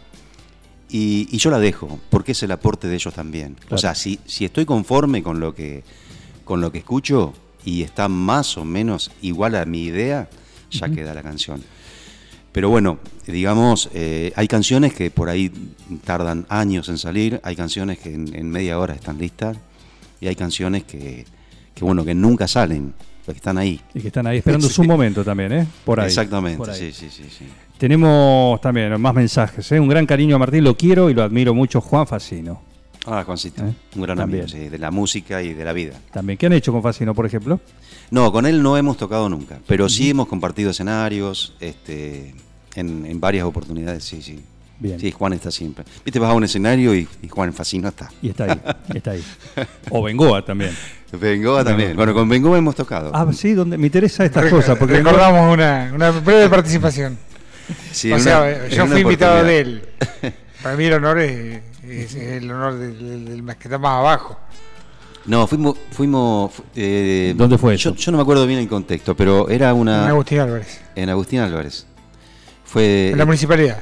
y, 0.89 1.27
y 1.31 1.37
yo 1.37 1.49
la 1.51 1.59
dejo, 1.59 1.99
porque 2.09 2.33
es 2.33 2.43
el 2.43 2.51
aporte 2.51 2.87
de 2.87 2.95
ellos 2.95 3.13
también. 3.13 3.55
Claro. 3.55 3.75
O 3.75 3.77
sea, 3.77 3.95
si, 3.95 4.19
si 4.25 4.45
estoy 4.45 4.65
conforme 4.65 5.23
con 5.23 5.39
lo 5.39 5.55
que 5.55 5.83
con 6.43 6.59
lo 6.59 6.71
que 6.71 6.79
escucho 6.79 7.33
y 7.63 7.81
está 7.83 8.09
más 8.09 8.57
o 8.57 8.65
menos 8.65 9.11
igual 9.21 9.55
a 9.55 9.65
mi 9.65 9.83
idea, 9.83 10.29
ya 10.71 10.89
queda 10.89 11.13
la 11.13 11.21
canción. 11.21 11.61
Pero 12.51 12.69
bueno, 12.69 12.99
digamos, 13.27 13.89
eh, 13.93 14.33
hay 14.35 14.47
canciones 14.47 14.93
que 14.93 15.09
por 15.09 15.29
ahí 15.29 15.51
tardan 16.03 16.45
años 16.49 16.89
en 16.89 16.97
salir, 16.97 17.39
hay 17.43 17.55
canciones 17.55 17.97
que 17.99 18.13
en, 18.13 18.33
en 18.35 18.49
media 18.49 18.77
hora 18.77 18.93
están 18.93 19.17
listas 19.17 19.57
y 20.19 20.27
hay 20.27 20.35
canciones 20.35 20.83
que, 20.83 21.25
que, 21.73 21.85
bueno, 21.85 22.03
que 22.03 22.13
nunca 22.13 22.49
salen, 22.49 22.93
pero 23.25 23.33
que 23.33 23.37
están 23.37 23.57
ahí. 23.57 23.79
Y 23.93 24.01
que 24.01 24.07
están 24.07 24.27
ahí 24.27 24.39
esperando 24.39 24.67
Sí. 24.69 24.73
su 24.73 24.83
momento 24.83 25.23
también, 25.23 25.51
¿eh? 25.53 25.67
Por 25.85 26.01
ahí. 26.01 26.07
Exactamente, 26.07 26.57
por 26.57 26.69
ahí. 26.69 26.77
sí, 26.77 26.91
sí, 26.91 27.09
sí, 27.09 27.23
sí. 27.29 27.45
Tenemos 27.77 28.59
también 28.61 28.99
más 28.99 29.13
mensajes, 29.15 29.71
¿eh? 29.71 29.79
Un 29.79 29.87
gran 29.87 30.05
cariño 30.05 30.35
a 30.35 30.39
Martín, 30.39 30.63
lo 30.65 30.75
quiero 30.75 31.09
y 31.09 31.13
lo 31.13 31.23
admiro 31.23 31.53
mucho, 31.53 31.79
Juan 31.79 32.05
Facino. 32.05 32.61
Ah, 33.07 33.23
Juancito, 33.25 33.65
¿Eh? 33.65 33.73
un 33.95 34.01
gran 34.03 34.17
También. 34.17 34.43
amigo, 34.43 34.55
sí, 34.57 34.69
de 34.69 34.77
la 34.77 34.91
música 34.91 35.41
y 35.41 35.53
de 35.53 35.63
la 35.65 35.73
vida. 35.73 35.93
También, 36.11 36.37
¿qué 36.37 36.45
han 36.47 36.53
hecho 36.53 36.71
con 36.73 36.83
Facino, 36.83 37.15
por 37.15 37.25
ejemplo? 37.25 37.59
No, 38.11 38.31
con 38.31 38.45
él 38.45 38.61
no 38.61 38.77
hemos 38.77 38.97
tocado 38.97 39.27
nunca, 39.29 39.57
pero 39.67 39.87
sí 39.89 40.09
hemos 40.11 40.27
compartido 40.27 40.69
escenarios, 40.71 41.53
este, 41.59 42.35
en, 42.75 43.05
en 43.05 43.19
varias 43.19 43.45
oportunidades, 43.45 44.03
sí, 44.03 44.21
sí. 44.21 44.39
Bien. 44.79 44.99
Sí, 44.99 45.11
Juan 45.11 45.33
está 45.33 45.51
siempre. 45.51 45.85
Viste, 46.03 46.17
vas 46.19 46.31
a 46.31 46.33
un 46.33 46.43
escenario 46.43 46.95
y, 46.95 47.07
y 47.21 47.27
Juan 47.29 47.53
Facino 47.53 47.87
está. 47.89 48.09
Y 48.21 48.29
está 48.29 48.45
ahí, 48.45 48.61
está 48.95 49.11
ahí. 49.11 49.23
O 49.91 50.01
Bengoa 50.03 50.43
también. 50.43 50.75
Bengoa 51.11 51.63
también. 51.63 51.95
Bueno, 51.95 52.13
con 52.15 52.27
Bengoa 52.27 52.57
hemos 52.57 52.73
tocado. 52.75 53.11
Ah, 53.13 53.27
sí, 53.31 53.53
donde 53.53 53.77
me 53.77 53.85
interesa 53.87 54.25
estas 54.25 54.49
cosas, 54.49 54.77
porque 54.77 54.95
Bengoa- 54.95 55.11
Recordamos 55.13 55.53
una, 55.53 55.91
una 55.93 56.09
breve 56.11 56.49
participación. 56.49 57.17
Sí, 57.91 58.11
o 58.11 58.17
sea, 58.19 58.67
yo 58.69 58.87
fui 58.87 59.01
invitado 59.01 59.43
de 59.43 59.59
él. 59.59 59.83
Para 60.63 60.75
mí 60.75 60.85
el 60.85 60.93
honor 60.93 61.19
es, 61.19 61.61
es 61.87 62.15
el 62.15 62.49
honor 62.51 62.73
del, 62.79 62.97
del- 62.97 63.25
del 63.25 63.43
más 63.43 63.57
que 63.57 63.65
está 63.67 63.77
más 63.77 63.99
abajo. 63.99 64.37
No, 65.25 65.45
fuimos... 65.47 65.77
fuimos 65.91 66.51
fu- 66.53 66.63
eh, 66.75 67.33
¿Dónde 67.37 67.57
fue 67.57 67.77
yo, 67.77 67.91
eso? 67.91 67.95
yo 67.99 68.11
no 68.11 68.17
me 68.17 68.21
acuerdo 68.23 68.45
bien 68.47 68.59
el 68.59 68.67
contexto, 68.67 69.15
pero 69.15 69.49
era 69.49 69.73
una... 69.73 70.03
En 70.03 70.09
Agustín 70.09 70.39
Álvarez. 70.39 70.81
en 70.95 71.09
Agustín 71.09 71.39
Álvarez. 71.39 71.85
Fue 72.65 73.09
En 73.11 73.17
la 73.17 73.25
municipalidad. 73.25 73.79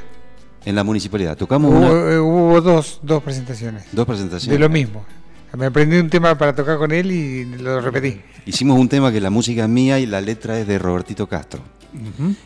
en 0.65 0.75
la 0.75 0.84
municipalidad. 0.84 1.38
Tocamos 1.38 1.72
Hubo, 1.72 1.77
una- 1.79 2.12
eh, 2.13 2.19
hubo 2.19 2.60
dos, 2.62 3.00
dos 3.03 3.24
presentaciones. 3.24 3.84
dos 3.91 4.05
presentaciones. 4.05 4.51
De 4.51 4.60
lo 4.60 4.69
mismo. 4.69 5.05
Me 5.58 5.65
aprendí 5.67 5.98
un 5.98 6.10
tema 6.10 6.38
para 6.38 6.53
tocar 6.53 6.77
con 6.77 6.91
él 6.91 7.12
y 7.12 7.46
lo 7.46 7.81
repetí. 7.81 8.22
Hicimos 8.46 8.77
un 8.79 8.88
tema 8.89 9.12
que 9.12 9.19
la 9.22 9.29
música 9.31 9.63
es 9.63 9.69
mía 9.69 10.00
y 10.00 10.05
la 10.05 10.22
letra 10.22 10.60
es 10.60 10.67
de 10.67 10.77
Robertito 10.77 11.27
Castro. 11.27 11.62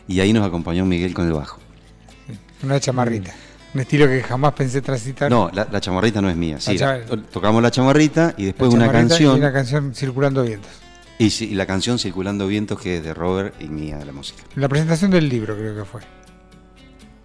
Y 0.08 0.20
ahí 0.20 0.32
nos 0.32 0.46
acompañó 0.46 0.86
Miguel 0.86 1.12
con 1.12 1.26
el 1.26 1.32
bajo. 1.34 1.58
Una 2.62 2.80
chamarrita. 2.80 3.32
Un 3.74 3.80
estilo 3.80 4.06
que 4.06 4.22
jamás 4.22 4.52
pensé 4.54 4.80
transitar. 4.82 5.30
No, 5.30 5.50
la, 5.52 5.66
la 5.70 5.80
chamarrita 5.80 6.20
no 6.22 6.30
es 6.30 6.36
mía. 6.36 6.60
Sí, 6.60 6.78
La 6.78 6.98
la- 6.98 7.06
chama- 7.06 7.22
tocamos 7.32 7.62
la 7.62 7.70
chamarrita 7.70 8.34
y 8.36 8.42
La 8.42 8.46
después 8.46 8.72
una 8.72 8.86
chamarrita 8.86 9.08
canción. 9.08 9.36
Y 9.36 9.40
una 9.40 9.52
canción 9.52 9.94
Circulando 9.94 10.42
Vientos. 10.44 10.70
Y, 11.18 11.30
sí, 11.30 11.50
y 11.50 11.54
la 11.54 11.66
canción 11.66 11.98
Circulando 11.98 12.46
Vientos, 12.46 12.80
que 12.80 12.98
es 12.98 13.04
de 13.04 13.14
Robert 13.14 13.54
y 13.60 13.68
mía 13.68 13.98
de 13.98 14.04
la 14.04 14.12
música. 14.12 14.42
La 14.54 14.68
presentación 14.68 15.10
del 15.10 15.28
libro 15.28 15.56
creo 15.56 15.74
que 15.74 15.84
fue. 15.84 16.00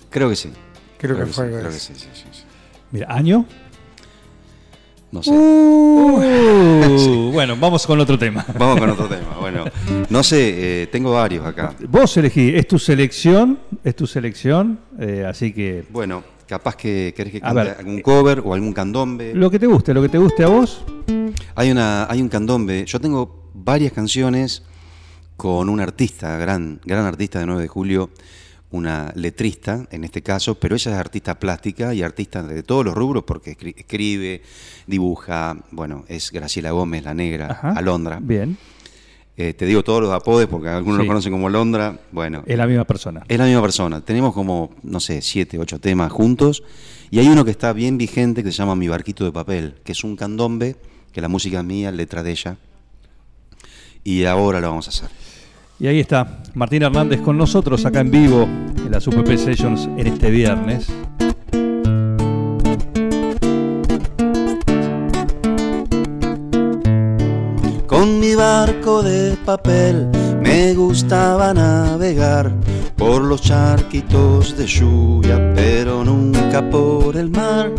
Creo 0.10 0.30
que 0.30 0.36
sí. 0.36 0.52
Creo, 0.98 1.18
que, 1.18 1.26
sí, 1.28 1.34
fue. 1.34 1.48
de 1.50 1.60
creo 1.60 1.72
que 1.72 1.80
sí, 1.80 1.94
sí, 1.96 2.08
sí, 2.14 2.24
sí. 2.32 2.44
Mira, 2.92 3.08
año. 3.14 3.46
No 5.12 5.24
sé. 5.24 5.32
Uh, 5.32 7.32
Bueno, 7.32 7.56
vamos 7.58 7.86
con 7.88 8.00
otro 8.00 8.18
tema. 8.20 8.46
Vamos 8.58 8.80
con 8.80 8.90
otro 8.90 9.08
tema. 9.08 9.36
Bueno, 9.40 9.66
no 10.10 10.24
sé, 10.24 10.84
eh, 10.84 10.88
tengo 10.88 11.14
varios 11.14 11.46
acá. 11.46 11.74
Vos 11.88 12.18
elegí, 12.18 12.54
es 12.56 12.68
tu 12.68 12.78
selección, 12.78 13.60
es 13.84 13.96
tu 13.96 14.06
selección, 14.08 14.80
eh, 15.00 15.26
así 15.28 15.54
que 15.54 15.86
Bueno, 15.90 16.24
capaz 16.50 16.76
que 16.76 17.14
querés 17.16 17.32
que 17.32 17.40
cante 17.42 17.72
algún 17.78 18.02
cover 18.02 18.42
o 18.44 18.54
algún 18.54 18.74
candombe. 18.74 19.34
lo 19.36 19.50
que 19.52 19.60
te 19.60 19.68
guste, 19.68 19.94
lo 19.94 20.02
que 20.02 20.10
te 20.10 20.18
guste 20.18 20.44
a 20.44 20.48
vos. 20.48 20.84
Hay, 21.56 21.72
una, 21.72 22.10
hay 22.12 22.22
un 22.22 22.28
candombe. 22.30 22.84
Yo 22.86 23.00
tengo 23.00 23.52
varias 23.54 23.94
canciones 23.94 24.64
con 25.38 25.70
un 25.70 25.80
artista, 25.80 26.36
gran, 26.38 26.82
gran 26.84 27.06
artista 27.06 27.40
de 27.40 27.46
9 27.46 27.62
de 27.62 27.68
julio, 27.68 28.10
una 28.72 29.12
letrista 29.16 29.88
en 29.92 30.04
este 30.04 30.22
caso, 30.22 30.56
pero 30.60 30.76
ella 30.76 30.92
es 30.92 30.98
artista 30.98 31.40
plástica 31.40 31.94
y 31.94 32.04
artista 32.04 32.44
de 32.44 32.62
todos 32.64 32.84
los 32.86 32.94
rubros 32.94 33.24
porque 33.26 33.58
escri- 33.58 33.74
escribe, 33.78 34.42
dibuja, 34.86 35.58
bueno, 35.72 36.04
es 36.08 36.32
Graciela 36.32 36.72
Gómez, 36.72 37.04
la 37.04 37.14
negra, 37.14 37.48
Ajá. 37.52 37.72
Alondra. 37.72 38.20
Bien, 38.22 38.58
Eh, 39.42 39.54
te 39.54 39.66
digo 39.66 39.84
todos 39.84 40.02
los 40.02 40.12
apodes 40.12 40.48
porque 40.48 40.68
algunos 40.68 40.98
Sí. 41.00 41.04
lo 41.04 41.08
conocen 41.08 41.32
como 41.32 41.48
Alondra. 41.48 41.98
Bueno, 42.12 42.44
es 42.46 42.58
la 42.58 42.68
misma 42.68 42.84
persona. 42.84 43.24
es 43.26 43.40
la 43.40 43.46
misma 43.46 43.62
persona. 43.62 44.02
Tenemos 44.02 44.34
como, 44.34 44.72
no 44.84 45.00
sé, 45.00 45.22
siete, 45.22 45.58
ocho 45.58 45.80
temas 45.80 46.12
juntos. 46.12 46.62
Y 47.10 47.20
hay 47.20 47.28
uno 47.30 47.46
que 47.46 47.52
está 47.52 47.72
bien 47.72 47.98
vigente 47.98 48.44
que 48.44 48.52
se 48.52 48.58
llama 48.58 48.76
Mi 48.76 48.90
Barquito 48.90 49.24
de 49.24 49.32
Papel, 49.32 49.76
que 49.86 49.94
es 49.94 50.04
un 50.04 50.18
candombe, 50.18 50.76
que 51.14 51.22
la 51.22 51.30
música 51.30 51.60
es 51.60 51.64
mía, 51.64 51.90
letra 51.90 52.22
de 52.22 52.32
ella. 52.32 52.58
Y 54.04 54.26
ahora 54.26 54.60
lo 54.60 54.72
vamos 54.72 54.88
a 54.88 54.90
hacer. 54.90 55.10
Y 55.80 55.88
ahí 55.88 56.02
está, 56.02 56.44
Martín 56.56 56.84
Hernández 56.84 57.22
con 57.22 57.38
nosotros 57.38 57.86
acá 57.86 58.02
en 58.02 58.12
vivo 58.12 58.44
en 58.44 58.92
las 58.92 59.08
UPP 59.08 59.38
Sessions 59.38 59.86
en 59.98 60.06
este 60.08 60.30
viernes. 60.32 60.88
barco 68.50 69.04
de 69.04 69.38
papel 69.46 70.10
me 70.42 70.74
gustaba 70.74 71.54
navegar 71.54 72.52
por 72.98 73.22
los 73.22 73.42
charquitos 73.42 74.58
de 74.58 74.66
lluvia, 74.66 75.38
pero 75.54 76.04
nunca 76.04 76.60
por 76.68 77.16
el 77.16 77.30
mar. 77.30 77.72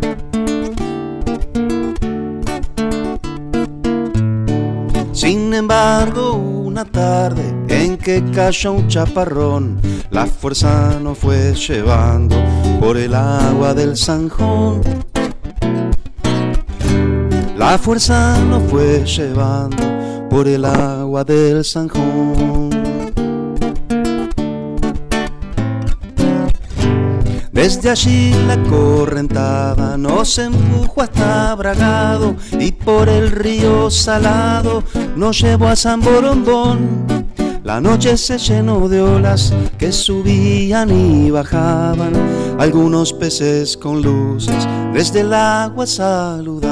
Sin 5.12 5.52
embargo, 5.54 6.34
una 6.34 6.84
tarde 6.84 7.46
en 7.68 7.96
que 7.96 8.22
cayó 8.32 8.72
un 8.72 8.86
chaparrón, 8.86 9.80
la 10.10 10.26
fuerza 10.26 11.00
nos 11.02 11.18
fue 11.18 11.52
llevando 11.54 12.36
por 12.78 12.96
el 12.96 13.14
agua 13.14 13.74
del 13.74 13.96
Sanjón. 13.96 14.82
La 17.56 17.76
fuerza 17.76 18.38
nos 18.48 18.62
fue 18.70 19.04
llevando 19.04 20.00
por 20.30 20.46
el 20.46 20.64
agua 20.64 21.25
del 21.25 21.64
Sanjón. 21.64 22.70
Desde 27.52 27.90
allí 27.90 28.32
la 28.46 28.56
correntada 28.62 29.99
nos 29.99 30.38
empujó 30.38 31.02
hasta 31.02 31.54
Bragado 31.56 32.37
y 32.58 32.72
por 32.72 33.08
el 33.08 33.30
río 33.32 33.90
Salado 33.90 34.82
nos 35.16 35.40
llevó 35.40 35.66
a 35.66 35.76
San 35.76 36.00
Borombón. 36.00 37.26
La 37.64 37.80
noche 37.80 38.16
se 38.16 38.38
llenó 38.38 38.88
de 38.88 39.02
olas 39.02 39.52
que 39.76 39.92
subían 39.92 40.90
y 40.90 41.30
bajaban, 41.30 42.12
algunos 42.58 43.12
peces 43.12 43.76
con 43.76 44.00
luces 44.00 44.66
desde 44.94 45.20
el 45.20 45.34
agua 45.34 45.87
saludaban. 45.87 46.69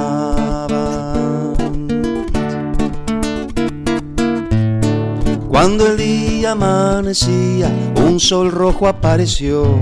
Cuando 5.60 5.88
el 5.88 5.96
día 5.96 6.52
amanecía, 6.52 7.68
un 7.96 8.20
sol 8.20 8.52
rojo 8.52 8.86
apareció 8.86 9.76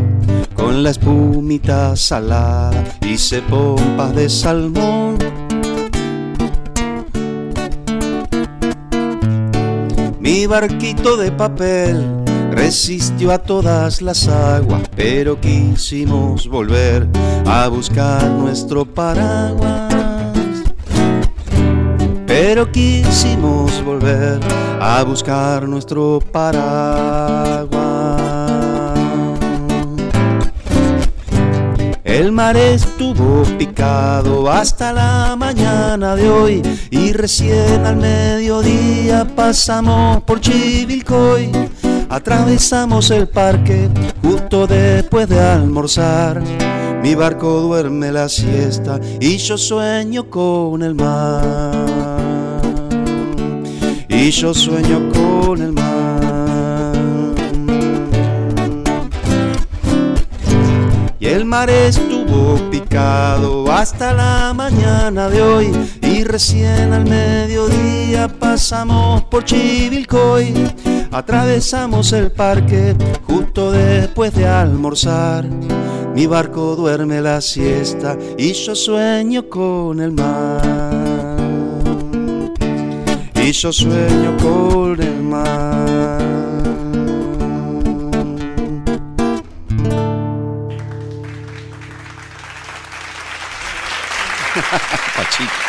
con 0.54 0.82
la 0.82 0.88
espumita 0.88 1.94
salada 1.96 2.82
hice 3.06 3.42
pompas 3.42 4.14
de 4.14 4.30
salmón. 4.30 5.18
Mi 10.18 10.46
barquito 10.46 11.18
de 11.18 11.30
papel 11.30 12.24
resistió 12.52 13.30
a 13.30 13.36
todas 13.36 14.00
las 14.00 14.28
aguas, 14.28 14.80
pero 14.96 15.38
quisimos 15.38 16.48
volver 16.48 17.06
a 17.44 17.68
buscar 17.68 18.24
nuestro 18.30 18.86
paraguas. 18.86 19.85
Pero 22.48 22.70
quisimos 22.70 23.84
volver 23.84 24.38
a 24.80 25.02
buscar 25.02 25.66
nuestro 25.66 26.20
paraguas. 26.30 27.72
El 32.04 32.30
mar 32.30 32.56
estuvo 32.56 33.42
picado 33.58 34.48
hasta 34.48 34.92
la 34.92 35.34
mañana 35.36 36.14
de 36.14 36.30
hoy 36.30 36.62
y 36.92 37.12
recién 37.14 37.84
al 37.84 37.96
mediodía 37.96 39.26
pasamos 39.34 40.22
por 40.22 40.40
Chivilcoy. 40.40 41.50
Atravesamos 42.08 43.10
el 43.10 43.26
parque 43.26 43.90
justo 44.22 44.68
después 44.68 45.28
de 45.28 45.40
almorzar. 45.40 46.40
Mi 47.02 47.16
barco 47.16 47.60
duerme 47.62 48.12
la 48.12 48.28
siesta 48.28 49.00
y 49.18 49.36
yo 49.38 49.58
sueño 49.58 50.30
con 50.30 50.84
el 50.84 50.94
mar. 50.94 52.05
Y 54.26 54.32
yo 54.32 54.52
sueño 54.52 55.08
con 55.14 55.62
el 55.62 55.72
mar. 55.72 57.32
Y 61.20 61.26
el 61.26 61.44
mar 61.44 61.70
estuvo 61.70 62.56
picado 62.68 63.70
hasta 63.70 64.12
la 64.12 64.52
mañana 64.52 65.28
de 65.28 65.42
hoy 65.42 65.70
y 66.02 66.24
recién 66.24 66.92
al 66.92 67.04
mediodía 67.04 68.26
pasamos 68.26 69.22
por 69.26 69.44
Chivilcoy. 69.44 70.54
Atravesamos 71.12 72.12
el 72.12 72.32
parque 72.32 72.96
justo 73.28 73.70
después 73.70 74.34
de 74.34 74.48
almorzar. 74.48 75.44
Mi 76.16 76.26
barco 76.26 76.74
duerme 76.74 77.20
la 77.20 77.40
siesta 77.40 78.18
y 78.36 78.54
yo 78.54 78.74
sueño 78.74 79.48
con 79.48 80.00
el 80.00 80.10
mar. 80.10 81.05
Y 83.46 83.52
yo 83.52 83.72
sueño 83.72 84.36
con 84.38 85.00
el 85.00 85.22
mar. 85.22 86.20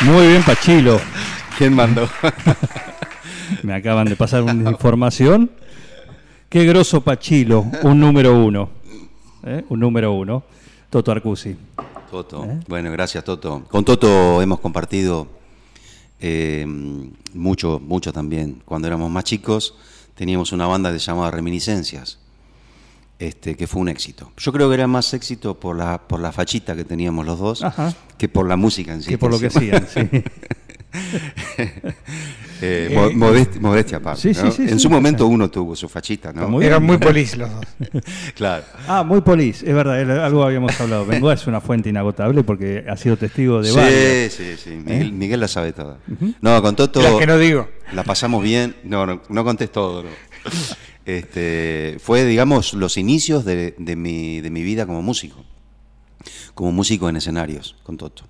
Muy 0.00 0.26
bien, 0.26 0.42
Pachilo. 0.42 1.00
¿Quién 1.56 1.72
mandó? 1.72 2.08
Me 3.62 3.74
acaban 3.74 4.08
de 4.08 4.16
pasar 4.16 4.42
una 4.42 4.68
información. 4.68 5.48
Qué 6.48 6.64
grosso 6.64 7.02
Pachilo, 7.02 7.64
un 7.84 8.00
número 8.00 8.44
uno. 8.44 8.70
¿eh? 9.44 9.64
Un 9.68 9.78
número 9.78 10.14
uno. 10.14 10.42
Toto 10.90 11.12
Arcusi. 11.12 11.56
Toto. 12.10 12.44
¿Eh? 12.44 12.58
Bueno, 12.66 12.90
gracias, 12.90 13.22
Toto. 13.22 13.62
Con 13.68 13.84
Toto 13.84 14.42
hemos 14.42 14.58
compartido 14.58 15.37
eh, 16.20 16.66
mucho, 17.34 17.80
mucho 17.80 18.12
también. 18.12 18.62
Cuando 18.64 18.88
éramos 18.88 19.10
más 19.10 19.24
chicos, 19.24 19.74
teníamos 20.14 20.52
una 20.52 20.66
banda 20.66 20.92
que 20.92 20.98
se 20.98 21.06
llamaba 21.06 21.30
Reminiscencias, 21.30 22.18
este, 23.18 23.56
que 23.56 23.66
fue 23.66 23.80
un 23.80 23.88
éxito. 23.88 24.32
Yo 24.36 24.52
creo 24.52 24.68
que 24.68 24.74
era 24.74 24.86
más 24.86 25.12
éxito 25.14 25.58
por 25.58 25.76
la, 25.76 25.98
por 26.06 26.20
la 26.20 26.32
fachita 26.32 26.74
que 26.76 26.84
teníamos 26.84 27.26
los 27.26 27.38
dos 27.38 27.62
Ajá. 27.64 27.94
que 28.16 28.28
por 28.28 28.48
la 28.48 28.56
música 28.56 28.92
en 28.92 29.02
sí. 29.02 29.10
Que 29.10 29.18
por 29.18 29.30
lo 29.30 29.38
que 29.38 29.46
hacían, 29.48 29.86
sí. 29.88 30.00
Eh, 32.60 32.90
mo- 32.92 33.10
modest- 33.28 33.60
modestia 33.60 33.98
aparte. 33.98 34.20
Sí, 34.20 34.34
sí, 34.34 34.42
¿no? 34.44 34.50
sí, 34.50 34.62
en 34.62 34.68
sí. 34.70 34.78
su 34.80 34.90
momento 34.90 35.28
uno 35.28 35.48
tuvo 35.48 35.76
su 35.76 35.88
fachita, 35.88 36.32
¿no? 36.32 36.40
Está 36.40 36.50
muy 36.50 36.64
Eran 36.66 36.80
bien. 36.80 36.86
muy 36.88 36.98
polis 36.98 37.36
los 37.36 37.48
dos. 37.48 37.64
Claro. 38.34 38.64
Ah, 38.88 39.04
muy 39.04 39.20
polis, 39.20 39.62
es 39.62 39.72
verdad, 39.72 40.24
algo 40.24 40.42
habíamos 40.42 40.80
hablado. 40.80 41.06
Bengoa 41.06 41.34
es 41.34 41.46
una 41.46 41.60
fuente 41.60 41.88
inagotable 41.88 42.42
porque 42.42 42.84
ha 42.88 42.96
sido 42.96 43.16
testigo 43.16 43.62
de 43.62 43.68
Sí, 43.70 43.76
varios. 43.76 44.32
sí, 44.32 44.56
sí. 44.56 44.70
Miguel, 44.70 45.08
¿Eh? 45.08 45.12
Miguel 45.12 45.38
la 45.40 45.46
sabe 45.46 45.72
toda. 45.72 45.98
No, 46.40 46.60
con 46.60 46.74
Toto. 46.74 47.00
Las 47.00 47.14
que 47.14 47.26
no 47.28 47.38
digo. 47.38 47.68
La 47.92 48.02
pasamos 48.02 48.42
bien. 48.42 48.74
No, 48.82 49.06
no, 49.06 49.22
no 49.28 49.44
contés 49.44 49.70
todo. 49.70 50.02
no. 50.02 50.08
Este, 51.06 51.96
fue, 52.00 52.24
digamos, 52.24 52.74
los 52.74 52.96
inicios 52.96 53.44
de, 53.44 53.74
de 53.78 53.94
mi, 53.94 54.40
de 54.40 54.50
mi 54.50 54.62
vida 54.62 54.84
como 54.84 55.00
músico. 55.00 55.44
Como 56.54 56.72
músico 56.72 57.08
en 57.08 57.16
escenarios, 57.16 57.76
con 57.84 57.96
Toto. 57.96 58.24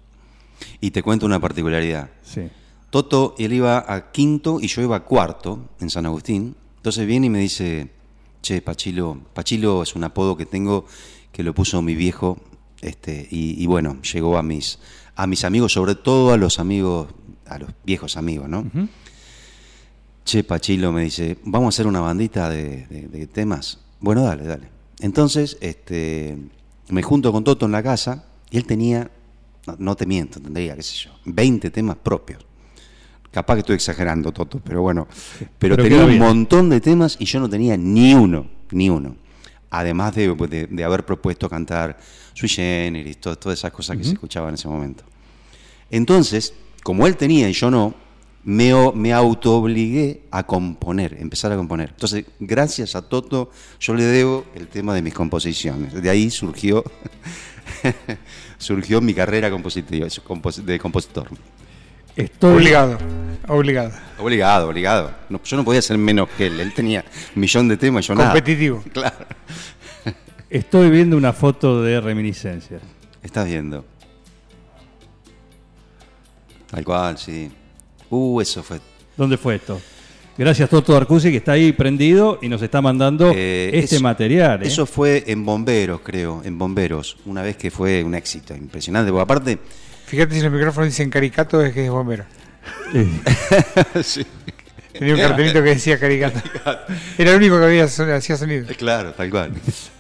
Y 0.81 0.91
te 0.91 1.03
cuento 1.03 1.27
una 1.27 1.41
particularidad. 1.41 2.11
Sí. 2.23 2.43
Toto, 2.91 3.35
él 3.39 3.53
iba 3.53 3.85
a 3.87 4.11
quinto 4.13 4.61
y 4.61 4.67
yo 4.69 4.83
iba 4.83 4.97
a 4.97 5.05
cuarto 5.05 5.69
en 5.81 5.91
San 5.91 6.07
Agustín. 6.07 6.55
Entonces 6.77 7.07
viene 7.07 7.27
y 7.27 7.31
me 7.31 7.41
dice, 7.41 7.91
che, 8.43 8.63
Pachilo, 8.63 9.19
Pachilo 9.35 9.83
es 9.83 9.95
un 9.95 10.05
apodo 10.05 10.37
que 10.37 10.47
tengo 10.47 10.87
que 11.33 11.43
lo 11.43 11.55
puso 11.55 11.83
mi 11.83 11.95
viejo, 11.95 12.39
este, 12.81 13.29
y, 13.31 13.63
y 13.63 13.67
bueno, 13.67 14.01
llegó 14.03 14.39
a 14.39 14.43
mis, 14.43 14.79
a 15.17 15.27
mis 15.27 15.45
amigos, 15.45 15.73
sobre 15.73 15.95
todo 15.95 16.33
a 16.33 16.37
los 16.37 16.59
amigos, 16.59 17.09
a 17.47 17.59
los 17.59 17.71
viejos 17.85 18.17
amigos, 18.17 18.49
¿no? 18.49 18.65
Che, 20.25 20.45
Pachilo 20.45 20.93
me 20.93 21.03
dice, 21.03 21.39
vamos 21.45 21.67
a 21.67 21.69
hacer 21.77 21.87
una 21.87 22.01
bandita 22.01 22.51
de, 22.51 22.87
de- 22.87 23.09
de 23.09 23.27
temas. 23.27 23.79
Bueno, 24.01 24.23
dale, 24.23 24.45
dale. 24.45 24.69
Entonces, 25.01 25.57
este, 25.61 26.37
me 26.89 27.03
junto 27.03 27.33
con 27.33 27.45
Toto 27.45 27.67
en 27.67 27.73
la 27.73 27.83
casa 27.83 28.25
y 28.51 28.57
él 28.59 28.65
tenía, 28.67 29.11
no, 29.79 29.95
te 29.97 30.07
miento, 30.07 30.41
tendría, 30.41 30.75
qué 30.77 30.83
sé 30.83 30.97
yo, 31.07 31.11
20 31.25 31.71
temas 31.71 31.97
propios. 31.97 32.45
Capaz 33.31 33.55
que 33.55 33.61
estoy 33.61 33.75
exagerando, 33.77 34.33
Toto, 34.33 34.61
pero 34.65 34.81
bueno. 34.83 35.07
Pero, 35.39 35.51
pero 35.59 35.77
tenía 35.83 35.99
un 36.05 36.19
montón 36.19 36.71
de 36.71 36.81
temas 36.81 37.17
y 37.21 37.27
yo 37.27 37.41
no 37.41 37.49
tenía 37.49 37.77
ni 37.77 38.15
uno, 38.15 38.49
ni 38.71 38.89
uno. 38.89 39.17
Además 39.71 40.15
de, 40.15 40.35
de- 40.35 40.67
de 40.67 40.85
haber 40.85 41.05
propuesto 41.05 41.49
cantar 41.51 41.99
Sui 42.33 42.49
Generis, 42.49 43.19
to- 43.19 43.37
todas 43.37 43.59
esas 43.59 43.71
cosas 43.71 43.97
que 43.99 44.05
se 44.05 44.13
escuchaban 44.15 44.49
en 44.51 44.55
ese 44.55 44.67
momento. 44.69 45.05
Entonces, 45.91 46.55
como 46.83 47.07
él 47.07 47.17
tenía 47.17 47.49
y 47.49 47.53
yo 47.53 47.71
no, 47.71 47.95
me, 48.51 48.73
me 48.95 49.13
autoobligué 49.13 50.23
a 50.31 50.43
componer, 50.47 51.19
empezar 51.21 51.53
a 51.53 51.57
componer. 51.57 51.91
Entonces, 51.91 52.25
gracias 52.41 52.97
a 52.97 53.03
Toto, 53.03 53.51
yo 53.79 53.93
le 53.93 54.05
debo 54.05 54.47
el 54.55 54.69
tema 54.69 54.95
de 54.95 55.03
mis 55.03 55.13
composiciones. 55.13 55.93
De 55.93 56.09
ahí 56.09 56.31
surgió, 56.31 56.83
surgió 58.59 59.03
mi 59.03 59.13
carrera 59.13 59.51
compositiva, 59.51 60.07
compos- 60.27 60.65
de 60.65 60.79
compositor. 60.79 61.29
Estoy, 62.17 62.55
Obligado. 62.57 62.97
Obligado. 63.49 63.93
Obligado, 64.19 64.69
obligado. 64.69 65.11
No, 65.29 65.43
yo 65.45 65.57
no 65.59 65.65
podía 65.65 65.83
ser 65.83 65.99
menos 65.99 66.31
que 66.31 66.47
él. 66.47 66.59
Él 66.59 66.73
tenía 66.73 67.05
un 67.35 67.41
millón 67.43 67.69
de 67.69 67.77
temas 67.77 68.03
y 68.05 68.09
yo 68.09 68.15
nada. 68.15 68.31
Competitivo. 68.33 68.83
Claro. 68.95 69.27
estoy 70.49 70.89
viendo 70.89 71.19
una 71.19 71.35
foto 71.35 71.83
de 71.83 72.01
reminiscencias. 72.01 72.81
Estás 73.23 73.47
viendo. 73.47 73.85
Tal 76.71 76.83
cual, 76.85 77.19
sí. 77.19 77.51
Uh, 78.11 78.41
eso 78.41 78.63
fue. 78.63 78.81
¿Dónde 79.17 79.37
fue 79.37 79.57
esto? 79.57 79.81
Gracias 80.37 80.71
Toto 80.71 80.97
Arcusi 80.97 81.33
que 81.33 81.39
está 81.39 81.53
ahí 81.53 81.73
prendido 81.73 82.39
y 82.41 82.49
nos 82.49 82.63
está 82.63 82.81
mandando 82.81 83.33
Eh, 83.35 83.71
este 83.75 83.97
eso- 83.97 84.03
material. 84.05 84.63
¿eh? 84.63 84.69
Eso 84.69 84.87
fue 84.87 85.25
en 85.27 85.45
Bomberos, 85.45 86.01
creo, 86.05 86.43
en 86.45 86.57
Bomberos, 86.57 87.17
una 87.27 87.43
vez 87.43 87.57
que 87.57 87.71
fue 87.73 88.05
un 88.05 88.15
éxito 88.15 88.55
impresionante. 88.55 89.11
Porque 89.11 89.23
aparte, 89.23 89.59
Fíjate 90.07 90.33
si 90.35 90.39
en 90.41 90.47
el 90.47 90.53
micrófono 90.53 90.87
dicen 90.87 91.11
caricato 91.11 91.61
es 91.61 91.75
que 91.75 91.85
es 91.85 91.91
bombero. 91.91 92.25
Eh, 92.95 93.07
Sí. 94.03 94.25
Tenía 94.99 95.15
un 95.15 95.21
cartelito 95.21 95.63
que 95.63 95.69
decía 95.71 95.99
caricato. 95.99 96.41
Era 97.19 97.31
el 97.31 97.37
único 97.37 97.59
que 97.59 97.65
había 97.67 97.85
hacía 97.85 98.37
sonido. 98.37 98.67
Claro, 98.77 99.13
tal 99.13 99.31
cual. 99.31 99.53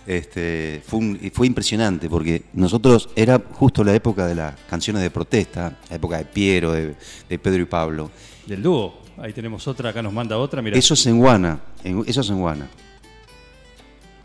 Este, 0.06 0.82
fue, 0.86 0.98
un- 1.00 1.18
y 1.20 1.30
fue 1.30 1.46
impresionante 1.46 2.08
porque 2.08 2.42
nosotros 2.54 3.10
era 3.14 3.40
justo 3.52 3.84
la 3.84 3.94
época 3.94 4.26
de 4.26 4.34
las 4.34 4.54
canciones 4.68 5.02
de 5.02 5.10
protesta, 5.10 5.76
la 5.90 5.96
época 5.96 6.16
de 6.18 6.24
Piero, 6.24 6.72
de, 6.72 6.94
de 7.28 7.38
Pedro 7.38 7.62
y 7.62 7.66
Pablo. 7.66 8.10
del 8.46 8.62
dúo. 8.62 9.02
Ahí 9.18 9.32
tenemos 9.32 9.66
otra, 9.68 9.90
acá 9.90 10.00
nos 10.02 10.12
manda 10.12 10.38
otra. 10.38 10.62
Mira, 10.62 10.78
Eso 10.78 10.94
es 10.94 11.04
en 11.06 11.18
Guana, 11.18 11.60
en- 11.84 12.04
eso 12.06 12.20
es 12.22 12.30
en 12.30 12.38
Guana. 12.40 12.68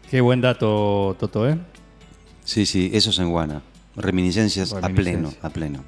qué 0.09 0.21
buen 0.21 0.39
dato, 0.41 1.15
Toto, 1.19 1.49
¿eh? 1.49 1.57
Sí, 2.45 2.65
sí, 2.65 2.89
eso 2.93 3.09
es 3.09 3.19
en 3.19 3.29
Guana. 3.29 3.61
Reminiscencias, 3.95 4.73
a 4.73 4.89
pleno, 4.89 5.33
a 5.41 5.49
pleno. 5.49 5.83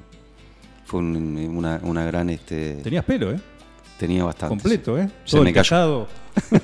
Fue 0.84 1.00
un- 1.00 1.36
una, 1.56 1.80
una 1.82 2.04
gran, 2.04 2.30
este, 2.30 2.74
Tenías 2.82 3.04
pelo, 3.04 3.32
¿eh? 3.32 3.40
Tenía 3.98 4.24
bastante. 4.24 4.50
Completo, 4.50 4.98
¿eh? 4.98 5.08
Se 5.24 5.32
Todo 5.36 5.42
me 5.44 5.52
cayó. 5.52 6.06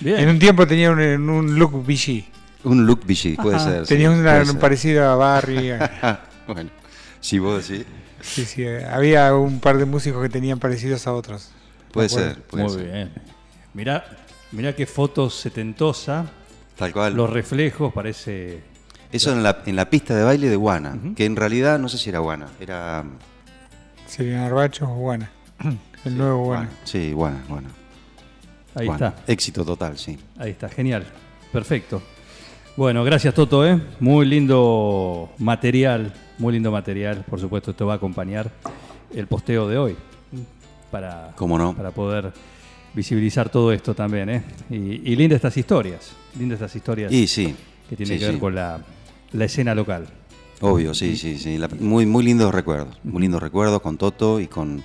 Bien. 0.00 0.18
En 0.20 0.28
un 0.28 0.38
tiempo 0.38 0.66
tenía 0.66 0.90
un, 0.90 1.00
un 1.00 1.58
look 1.58 1.72
VG. 1.84 2.24
Un 2.64 2.86
look 2.86 3.00
VG, 3.06 3.36
puede 3.36 3.56
Ajá. 3.56 3.64
ser. 3.70 3.86
sí, 3.86 3.94
Tenía 3.94 4.10
una- 4.10 4.22
puede 4.22 4.40
un 4.42 4.46
ser. 4.46 4.58
parecido 4.60 5.08
a 5.10 5.16
Barry. 5.16 5.70
bueno, 6.46 6.70
si 7.20 7.38
vos 7.38 7.66
decís, 7.68 7.86
Sí, 8.20 8.44
sí, 8.46 8.62
eh, 8.62 8.84
había 8.90 9.34
un 9.34 9.60
par 9.60 9.76
de 9.76 9.84
músicos 9.84 10.22
que 10.22 10.30
tenían 10.30 10.58
parecidos 10.58 11.06
a 11.06 11.12
otros. 11.12 11.50
puede 11.92 12.08
ser, 12.08 12.40
puede 12.42 12.64
Muy 12.64 12.72
ser. 12.72 12.84
bien. 12.84 13.12
Mirá, 13.74 14.04
mirá 14.52 14.74
qué 14.74 14.86
foto 14.86 15.28
setentosa. 15.28 16.24
Tal 16.76 16.92
cual. 16.92 17.14
Los 17.14 17.28
reflejos, 17.30 17.92
parece. 17.92 18.62
Eso 19.12 19.30
en 19.32 19.42
la, 19.42 19.62
en 19.66 19.76
la 19.76 19.90
pista 19.90 20.14
de 20.16 20.24
baile 20.24 20.48
de 20.48 20.56
Guana, 20.56 20.96
que 21.14 21.24
en 21.26 21.36
realidad 21.36 21.78
no 21.78 21.88
sé 21.88 21.98
si 21.98 22.08
era 22.08 22.18
Guana, 22.20 22.46
era 22.58 23.04
Serían 24.06 24.40
Arbacho 24.40 24.86
o 24.90 24.94
Guana. 24.96 25.30
El 26.04 26.18
nuevo. 26.18 26.44
Guana. 26.44 26.70
Sí, 26.84 27.12
Guana, 27.12 27.42
Guana. 27.48 27.68
Ahí 28.74 28.88
está. 28.88 29.14
Éxito 29.26 29.64
total, 29.64 29.96
sí. 29.98 30.18
Ahí 30.38 30.50
está, 30.50 30.68
genial. 30.68 31.04
Perfecto. 31.52 32.02
Bueno, 32.76 33.04
gracias 33.04 33.32
Toto, 33.34 33.64
¿eh? 33.66 33.80
Muy 34.00 34.26
lindo 34.26 35.30
material, 35.38 36.12
muy 36.38 36.52
lindo 36.54 36.72
material. 36.72 37.24
Por 37.28 37.38
supuesto, 37.40 37.70
esto 37.70 37.86
va 37.86 37.92
a 37.94 37.96
acompañar 37.96 38.50
el 39.14 39.26
posteo 39.28 39.68
de 39.68 39.78
hoy 39.78 39.96
para, 40.90 41.32
¿Cómo 41.36 41.56
no? 41.56 41.74
para 41.74 41.92
poder 41.92 42.32
visibilizar 42.92 43.48
todo 43.48 43.72
esto 43.72 43.94
también, 43.94 44.28
¿eh? 44.28 44.42
Y, 44.70 45.12
y 45.12 45.16
lindas 45.16 45.36
estas 45.36 45.56
historias, 45.56 46.10
lindas 46.38 46.56
estas 46.56 46.74
historias 46.74 47.12
Y 47.12 47.26
sí. 47.28 47.54
que 47.88 47.96
tienen 47.96 48.14
sí, 48.16 48.18
que 48.18 48.24
ver 48.26 48.34
sí. 48.34 48.40
con 48.40 48.54
la, 48.56 48.80
la 49.32 49.44
escena 49.44 49.72
local. 49.74 50.06
Obvio, 50.60 50.94
sí, 50.94 51.16
sí, 51.16 51.38
sí. 51.38 51.58
La- 51.58 51.68
muy, 51.68 52.06
muy 52.06 52.24
lindos 52.24 52.52
recuerdos. 52.52 52.98
Muy 53.04 53.22
lindos 53.22 53.40
recuerdos 53.42 53.80
con 53.82 53.98
Toto 53.98 54.40
y 54.40 54.46
con. 54.48 54.82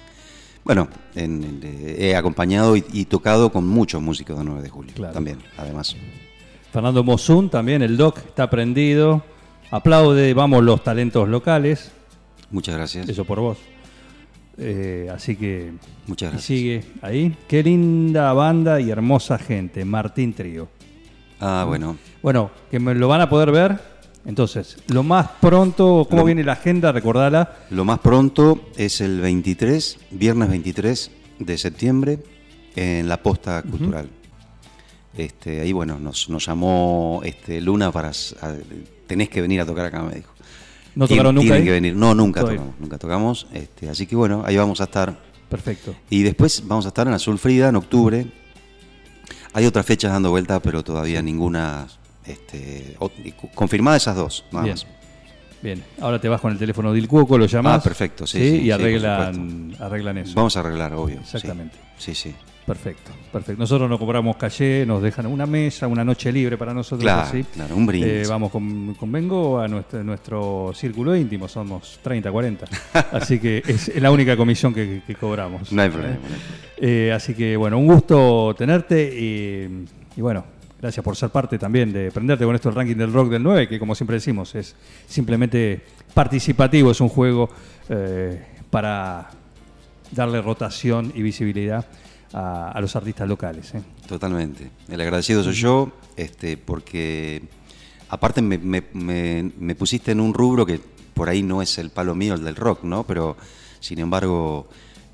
Bueno, 0.64 0.88
en- 1.16 1.44
en- 1.44 1.60
eh, 1.64 1.96
he 2.00 2.16
acompañado 2.16 2.76
y, 2.78 2.84
y 2.94 3.06
tocado 3.06 3.52
con 3.52 3.68
muchos 3.68 4.02
músicos 4.02 4.38
de 4.38 4.44
9 4.44 4.62
de 4.62 4.70
julio. 4.70 4.94
Claro. 4.96 5.14
También, 5.14 5.40
además. 5.58 5.96
Fernando 6.72 7.04
Mosun 7.04 7.50
también, 7.50 7.82
el 7.82 7.98
doc 7.98 8.18
está 8.20 8.50
prendido. 8.50 9.24
Aplaude, 9.72 10.34
vamos, 10.34 10.64
los 10.64 10.84
talentos 10.84 11.28
locales. 11.28 11.92
Muchas 12.52 12.76
gracias. 12.76 13.08
Eso 13.10 13.26
por 13.26 13.40
vos. 13.40 13.58
Eh, 14.58 15.10
así 15.14 15.36
que 15.36 15.72
Muchas 16.06 16.32
gracias. 16.32 16.46
sigue 16.46 16.84
ahí. 17.02 17.36
Qué 17.48 17.64
linda 17.64 18.34
banda 18.34 18.80
y 18.82 18.90
hermosa 18.92 19.38
gente. 19.38 19.86
Martín 19.86 20.34
Trío. 20.34 20.68
Ah, 21.40 21.64
bueno. 21.68 21.98
Bueno, 22.22 22.52
que 22.70 22.80
me 22.80 22.94
lo 22.94 23.08
van 23.08 23.22
a 23.22 23.30
poder 23.30 23.52
ver. 23.52 23.80
Entonces, 24.30 24.78
lo 24.90 25.02
más 25.02 25.28
pronto, 25.42 26.06
¿cómo 26.08 26.22
Lo- 26.22 26.26
viene 26.28 26.44
la 26.44 26.54
agenda? 26.54 26.92
Recordala. 26.92 27.58
Lo 27.72 27.84
más 27.84 27.98
pronto 27.98 28.62
es 28.78 29.02
el 29.02 29.20
23, 29.22 29.98
viernes 30.12 30.50
23 30.50 31.10
de 31.40 31.58
septiembre, 31.58 32.20
en 32.76 33.10
la 33.10 33.24
posta 33.24 33.64
cultural. 33.64 34.08
Este, 35.18 35.62
ahí, 35.62 35.74
bueno, 35.74 35.98
nos, 36.00 36.30
nos 36.30 36.46
llamó 36.46 37.22
este, 37.26 37.60
Luna 37.60 37.92
para. 37.92 38.10
a- 38.10 38.54
tenés 39.08 39.30
que 39.30 39.42
venir 39.42 39.62
a 39.62 39.66
tocar 39.66 39.88
acá, 39.88 40.04
me 40.04 40.14
dijo. 40.14 40.32
¿No 40.94 41.08
tocaron 41.08 41.34
nunca 41.34 41.46
Tienen 41.46 41.62
ahí? 41.62 41.66
que 41.66 41.72
venir. 41.72 41.96
No, 41.96 42.14
nunca 42.14 42.42
tocamos. 42.42 42.76
Nunca 42.80 42.98
tocamos. 43.00 43.48
Este, 43.52 43.90
así 43.90 44.06
que 44.06 44.16
bueno, 44.16 44.44
ahí 44.46 44.56
vamos 44.58 44.80
a 44.80 44.84
estar. 44.84 45.18
Perfecto. 45.50 45.96
Y 46.12 46.22
después 46.22 46.62
vamos 46.68 46.86
a 46.86 46.90
estar 46.90 47.08
en 47.08 47.14
Azul 47.16 47.40
Frida 47.40 47.70
en 47.70 47.78
octubre. 47.78 48.28
Hay 49.54 49.66
otras 49.66 49.88
fechas 49.88 50.12
dando 50.12 50.30
vuelta, 50.30 50.60
pero 50.62 50.84
todavía 50.84 51.24
ninguna. 51.24 51.88
Este, 52.30 52.96
o- 53.00 53.12
confirmadas 53.56 54.04
esas 54.04 54.16
dos, 54.16 54.46
nada 54.52 54.66
Bien. 54.66 54.74
más. 54.76 54.88
Bien, 55.62 55.84
ahora 56.00 56.22
te 56.22 56.30
vas 56.30 56.40
con 56.40 56.54
el 56.54 56.58
teléfono 56.58 56.94
del 56.94 57.06
Cuoco, 57.08 57.38
lo 57.38 57.46
llamás. 57.46 57.80
Ah, 57.80 57.84
perfecto, 57.84 58.26
sí, 58.26 58.38
sí, 58.38 58.56
y 58.56 58.62
sí, 58.62 58.72
arreglan, 58.72 59.76
arreglan 59.80 60.18
eso. 60.20 60.34
Vamos 60.36 60.56
a 60.56 60.62
arreglar, 60.62 60.94
obvio. 60.94 61.20
Exactamente. 61.20 61.76
Sí, 61.98 62.16
sí. 62.16 62.34
Perfecto, 62.66 63.12
perfecto. 63.32 63.60
Nosotros 63.60 63.90
no 63.90 63.98
cobramos 63.98 64.38
calle, 64.38 64.86
nos 64.86 65.02
dejan 65.02 65.26
una 65.26 65.46
mesa, 65.48 65.88
una 65.88 66.06
noche 66.06 66.32
libre 66.32 66.56
para 66.56 66.72
nosotros. 66.74 67.02
Claro, 67.02 67.22
así. 67.28 67.44
claro, 67.44 67.76
un 67.76 67.86
brindis. 67.88 68.28
Eh, 68.28 68.30
vamos 68.30 68.52
con, 68.52 68.94
con 68.94 69.12
Bengo 69.12 69.60
a 69.60 69.68
nuestro, 69.68 70.04
nuestro 70.04 70.72
círculo 70.76 71.16
íntimo, 71.16 71.48
somos 71.48 72.00
30, 72.04 72.32
40. 72.32 72.66
así 73.12 73.40
que 73.40 73.64
es 73.68 74.00
la 74.00 74.12
única 74.12 74.38
comisión 74.38 74.72
que, 74.74 75.02
que 75.06 75.16
cobramos. 75.16 75.72
No 75.74 75.82
hay 75.82 75.90
problema. 75.90 76.14
Eh, 76.16 76.20
no 76.20 76.26
hay 76.28 76.40
problema. 76.40 76.68
eh, 76.78 77.12
así 77.14 77.34
que 77.34 77.58
bueno, 77.58 77.80
un 77.80 77.88
gusto 77.88 78.54
tenerte 78.56 79.02
y, 79.20 79.86
y 80.16 80.22
bueno, 80.22 80.46
gracias 80.80 81.04
por 81.04 81.16
ser 81.16 81.30
parte 81.30 81.58
también 81.58 81.92
de 81.92 82.12
prenderte 82.12 82.46
con 82.46 82.56
esto 82.56 82.70
el 82.70 82.76
ranking 82.76 82.96
del 82.96 83.12
rock 83.12 83.30
del 83.30 83.44
9, 83.44 83.68
que 83.68 83.80
como 83.80 83.96
siempre 83.96 84.16
decimos 84.16 84.56
es 84.56 84.76
simplemente 85.08 85.82
participativo, 86.14 86.92
es 86.92 87.02
un 87.02 87.10
juego 87.10 87.50
eh, 87.90 88.42
para 88.70 89.30
darle 90.12 90.42
rotación 90.42 91.12
y 91.16 91.22
visibilidad 91.22 91.86
a, 92.34 92.78
los 92.80 92.96
artistas 92.96 93.28
locales. 93.28 93.74
¿eh? 93.76 93.82
Totalmente. 94.08 94.70
El 94.88 95.02
agradecido 95.02 95.44
soy 95.44 95.54
yo, 95.54 95.92
este, 96.16 96.58
porque 96.58 97.42
aparte 98.10 98.42
me, 98.42 98.58
me- 98.58 99.76
pusiste 99.76 100.12
en 100.12 100.20
un 100.20 100.34
rubro 100.34 100.66
que 100.66 100.80
por 101.14 101.30
ahí 101.30 101.44
no 101.44 101.62
es 101.62 101.78
el 101.78 101.90
palo 101.90 102.16
mío, 102.16 102.36
el 102.36 102.44
del 102.44 102.56
rock, 102.56 102.84
¿no? 102.84 103.04
Pero 103.06 103.36
sin 103.80 104.00
embargo, 104.00 104.70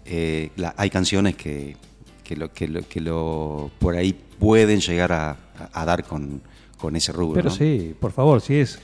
eh, 0.06 0.52
hay 0.78 0.90
canciones 0.90 1.36
que, 1.36 1.78
que, 2.24 2.36
lo, 2.36 2.52
que 2.54 2.68
lo 3.02 3.72
por 3.80 3.96
ahí 3.96 4.14
pueden 4.40 4.80
llegar 4.82 5.12
a, 5.12 5.38
a- 5.60 5.82
a 5.82 5.86
dar 5.86 6.04
con, 6.04 6.42
con 6.78 6.96
ese 6.96 7.12
rubro. 7.12 7.36
Pero 7.36 7.50
¿no? 7.50 7.56
sí, 7.56 7.96
por 8.00 8.12
favor, 8.12 8.42
si 8.42 8.56
es 8.56 8.80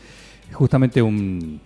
justamente 0.53 1.01
un 1.01 1.59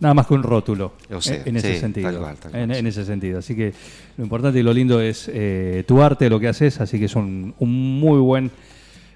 nada 0.00 0.12
más 0.14 0.26
que 0.26 0.34
un 0.34 0.42
rótulo 0.42 0.92
Lo 1.08 1.22
sé, 1.22 1.36
eh, 1.36 1.42
en 1.46 1.56
ese 1.56 1.74
sí, 1.74 1.80
sentido. 1.80 2.10
tal 2.10 2.18
cual, 2.20 2.36
tal 2.36 2.54
en, 2.54 2.66
cual, 2.68 2.78
en 2.78 2.84
sí. 2.84 2.88
ese 3.00 3.04
sentido. 3.06 3.38
Así 3.38 3.54
que 3.56 3.72
lo 4.18 4.24
importante 4.24 4.58
y 4.58 4.62
lo 4.62 4.72
lindo 4.72 5.00
es 5.00 5.30
eh, 5.32 5.84
tu 5.86 6.02
arte, 6.02 6.28
lo 6.28 6.38
que 6.40 6.48
haces, 6.48 6.80
así 6.80 6.98
que 6.98 7.06
es 7.06 7.14
un, 7.16 7.54
un 7.58 8.00
muy 8.00 8.18
buen 8.18 8.50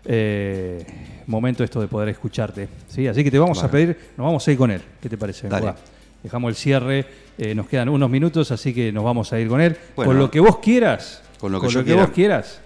eh, 0.05 0.85
momento 1.27 1.65
esto 1.65 1.81
de 1.81 1.89
poder 1.89 2.09
escucharte. 2.11 2.69
¿sí? 2.89 3.07
Así 3.07 3.23
que 3.25 3.31
te 3.31 3.39
vamos 3.39 3.63
a 3.63 3.71
pedir, 3.71 3.97
nos 4.17 4.25
vamos 4.27 4.47
a 4.47 4.53
ir 4.53 4.59
con 4.59 4.71
él. 4.71 4.81
¿Qué 5.01 5.09
te 5.09 5.19
parece? 5.19 5.49
Dale. 5.49 5.75
Dejamos 6.23 6.49
el 6.51 6.57
cierre, 6.57 7.07
eh, 7.37 7.55
nos 7.55 7.69
quedan 7.69 7.89
unos 7.89 8.11
minutos, 8.11 8.51
así 8.51 8.73
que 8.75 8.91
nos 8.93 9.05
vamos 9.05 9.33
a 9.33 9.39
ir 9.39 9.49
con 9.49 9.61
él. 9.61 9.77
Bueno. 9.95 10.11
con 10.11 10.19
lo 10.19 10.31
que 10.31 10.41
vos 10.41 10.59
quieras. 10.59 11.23
Con 11.39 11.53
lo 11.53 11.61
que 11.61 11.69
yo 11.69 11.85
quiera. 11.85 12.03
vos 12.03 12.11
quieras. 12.11 12.61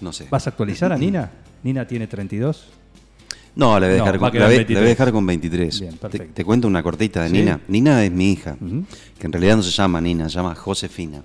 No 0.00 0.12
sé. 0.12 0.26
¿Vas 0.30 0.46
a 0.46 0.50
actualizar 0.50 0.92
a 0.92 0.96
Nina? 0.98 1.30
Nina 1.62 1.86
tiene 1.86 2.06
32. 2.06 2.66
No, 3.56 3.80
la 3.80 3.86
voy 3.88 3.96
a 3.96 3.98
No, 3.98 4.04
dejar, 4.04 4.14
a 4.14 4.18
con, 4.18 4.38
la 4.38 4.46
voy- 4.46 4.56
23. 4.56 4.74
la 4.74 4.80
voy 4.80 4.86
a 4.86 4.90
dejar 4.90 5.12
con 5.12 5.26
23. 5.26 5.80
Bien, 5.80 5.98
te, 6.34 6.44
cuento 6.44 6.68
una 6.68 6.82
cortita 6.82 7.22
de 7.24 7.28
Sí. 7.30 7.34
Nina. 7.38 7.60
Nina 7.66 8.04
es 8.04 8.12
mi 8.12 8.30
hija, 8.32 8.56
que 9.18 9.26
en 9.26 9.32
realidad 9.32 9.56
no 9.56 9.62
se 9.62 9.70
llama 9.72 10.00
Nina, 10.00 10.28
se 10.28 10.36
llama 10.36 10.54
Josefina. 10.54 11.22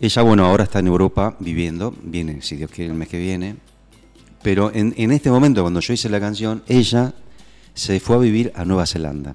Ella, 0.00 0.22
bueno, 0.22 0.44
ahora 0.44 0.64
está 0.64 0.80
en 0.80 0.88
Europa 0.88 1.36
viviendo, 1.38 1.94
viene, 2.02 2.42
si 2.42 2.56
Dios 2.56 2.70
quiere, 2.70 2.90
el 2.90 2.96
mes 2.98 3.08
que 3.08 3.18
viene. 3.18 3.56
Pero 4.42 4.72
en, 4.74 4.92
en 4.96 5.12
este 5.12 5.30
momento, 5.30 5.62
cuando 5.62 5.78
yo 5.80 5.92
hice 5.92 6.08
la 6.08 6.18
canción, 6.20 6.62
ella 6.66 7.14
se 7.74 8.00
fue 8.00 8.16
a 8.16 8.18
vivir 8.18 8.52
a 8.56 8.64
Nueva 8.64 8.84
Zelanda, 8.86 9.34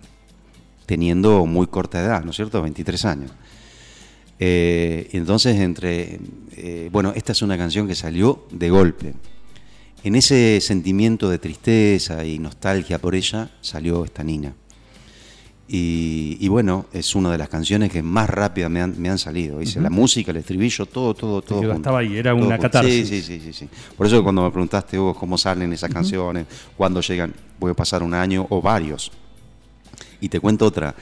teniendo 0.86 1.46
muy 1.46 1.68
corta 1.68 2.02
edad, 2.02 2.24
¿no 2.26 2.32
es 2.32 2.36
cierto? 2.36 2.62
23 2.62 3.06
años. 3.06 3.32
Eh, 4.40 5.10
entonces, 5.12 5.58
entre. 5.60 6.20
eh, 6.56 6.90
bueno, 6.92 7.14
esta 7.16 7.34
es 7.34 7.42
una 7.42 7.58
canción 7.58 7.88
que 7.88 7.96
salió 7.96 8.46
de 8.52 8.70
golpe. 8.70 9.14
En 10.04 10.16
ese 10.16 10.62
sentimiento 10.62 11.30
de 11.30 11.40
tristeza 11.40 12.24
y 12.26 12.40
nostalgia 12.40 13.00
por 13.00 13.16
ella, 13.16 13.50
salió 13.62 14.06
esta 14.06 14.24
Nina. 14.24 14.54
Y, 15.72 16.38
y 16.40 16.48
bueno, 16.48 16.88
es 16.94 17.14
una 17.16 17.32
de 17.32 17.38
las 17.38 17.48
canciones 17.50 17.92
que 17.92 18.02
más 18.02 18.28
rápida 18.28 18.70
me 18.70 18.82
han, 18.82 19.00
me 19.00 19.10
han 19.10 19.20
salido. 19.20 19.62
Hice 19.62 19.80
la 19.80 19.92
música, 19.92 20.32
el 20.32 20.38
estribillo, 20.38 20.86
todo, 20.88 21.14
todo, 21.14 21.44
todo. 21.44 21.60
junto. 21.60 21.74
estaba 21.76 22.00
ahí, 22.00 22.18
era 22.18 22.34
una 22.34 22.58
catarsis. 22.58 23.08
Sí, 23.08 23.22
sí, 23.22 23.40
sí, 23.40 23.40
sí, 23.40 23.54
sí. 23.54 23.70
Por 23.96 24.08
eso 24.08 24.24
cuando 24.24 24.42
me 24.42 24.50
preguntaste 24.50 24.98
vos 24.98 25.16
cómo 25.16 25.38
salen 25.38 25.72
esas 25.74 25.92
canciones, 25.94 26.48
cuándo 26.76 27.02
llegan, 27.02 27.36
puede 27.60 27.76
pasar 27.76 28.02
un 28.02 28.16
año 28.16 28.48
o 28.50 28.62
varios. 28.62 29.12
Y 30.22 30.30
te 30.30 30.40
cuento 30.40 30.66
otra. 30.66 30.96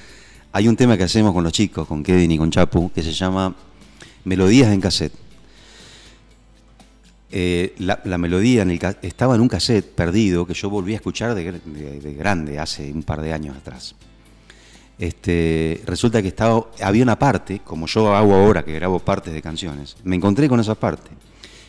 Hay 0.57 0.67
un 0.67 0.75
tema 0.75 0.97
que 0.97 1.03
hacemos 1.03 1.33
con 1.35 1.43
los 1.43 1.53
chicos, 1.53 1.87
con 1.87 2.01
Kevin 2.01 2.31
y 2.31 2.37
con 2.39 2.49
Chapu, 2.49 2.91
que 2.91 3.03
se 3.03 3.11
llama 3.13 3.53
Melodías 4.25 4.73
en 4.73 4.81
cassette. 4.81 5.13
Eh, 7.29 7.75
la, 7.77 8.17
melodía 8.17 8.65
estaba 9.03 9.35
en 9.35 9.41
un 9.41 9.49
cassette 9.49 9.85
perdido 9.85 10.47
que 10.47 10.55
yo 10.55 10.71
volví 10.71 10.93
a 10.93 10.95
escuchar 10.95 11.35
de, 11.35 11.53
gr- 11.53 11.61
de- 11.61 11.99
de 11.99 12.13
grande 12.15 12.57
hace 12.57 12.91
un 12.91 13.03
par 13.03 13.21
de 13.21 13.33
años 13.33 13.55
atrás. 13.55 13.93
este, 14.97 15.79
resulta 15.85 16.23
que 16.23 16.33
había 16.81 17.03
una 17.03 17.19
parte, 17.19 17.59
como 17.63 17.85
yo 17.85 18.15
hago 18.15 18.33
ahora, 18.33 18.65
que 18.65 18.73
grabo 18.73 18.97
partes 18.97 19.35
de 19.35 19.43
canciones, 19.43 19.95
me 20.05 20.15
encontré 20.15 20.49
con 20.49 20.59
esa 20.59 20.73
parte. 20.73 21.11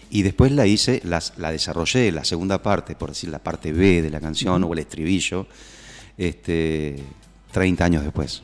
Y 0.08 0.22
después 0.22 0.50
la 0.50 0.66
hice, 0.66 1.02
la 1.04 1.52
desarrollé, 1.52 2.10
la 2.10 2.24
segunda 2.24 2.62
parte, 2.62 2.94
por 2.94 3.10
decir 3.10 3.28
la 3.28 3.38
parte 3.38 3.70
B 3.70 4.00
de 4.00 4.08
la 4.08 4.18
canción 4.18 4.64
o 4.64 4.72
el 4.72 4.78
estribillo, 4.78 5.46
este, 6.16 6.96
30 7.52 7.84
años 7.84 8.02
después. 8.02 8.40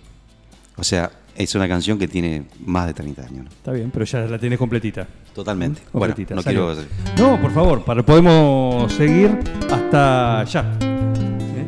O 0.76 0.84
sea, 0.84 1.10
es 1.36 1.54
una 1.54 1.68
canción 1.68 1.98
que 1.98 2.08
tiene 2.08 2.44
más 2.64 2.86
de 2.86 2.94
30 2.94 3.22
años. 3.22 3.44
¿no? 3.44 3.50
Está 3.50 3.72
bien, 3.72 3.90
pero 3.92 4.04
ya 4.04 4.20
la 4.20 4.38
tienes 4.38 4.58
completita. 4.58 5.06
Totalmente. 5.34 5.82
Completita, 5.90 6.34
bueno, 6.34 6.64
no 6.64 6.74
salió. 6.74 6.86
quiero... 7.14 7.30
No, 7.36 7.40
por 7.42 7.50
favor, 7.52 7.84
para, 7.84 8.04
podemos 8.04 8.92
seguir 8.92 9.36
hasta 9.72 10.44
ya. 10.44 10.78
¿Eh? 10.80 11.66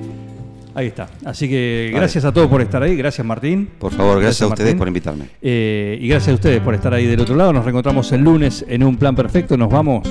Ahí 0.75 0.87
está. 0.89 1.09
Así 1.25 1.49
que 1.49 1.89
Vale. 1.91 1.99
gracias 2.01 2.25
a 2.25 2.33
todos 2.33 2.49
por 2.49 2.61
estar 2.63 2.83
ahí. 2.83 2.97
Gracias, 2.97 3.27
Martín. 3.27 3.69
Por 3.79 3.93
favor, 3.93 4.21
gracias, 4.21 4.43
a 4.43 4.47
ustedes 4.47 4.69
Martín. 4.71 4.79
por 4.79 4.89
invitarme. 4.89 5.25
Eh, 5.43 5.99
y 6.01 6.07
gracias 6.09 6.33
a 6.33 6.35
ustedes 6.35 6.61
por 6.61 6.75
estar 6.75 6.95
ahí 6.95 7.07
del 7.07 7.21
otro 7.21 7.35
lado. 7.35 7.53
Nos 7.53 7.65
reencontramos 7.65 8.11
el 8.13 8.21
lunes 8.23 8.65
en 8.69 8.85
un 8.85 8.97
plan 8.97 9.17
perfecto. 9.17 9.57
Nos 9.57 9.69
vamos 9.71 10.09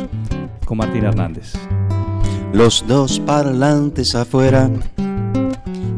con 0.65 0.77
Martín 0.77 1.05
Hernández. 1.05 1.53
Los 2.51 2.85
dos 2.87 3.19
parlantes 3.19 4.15
afuera, 4.15 4.69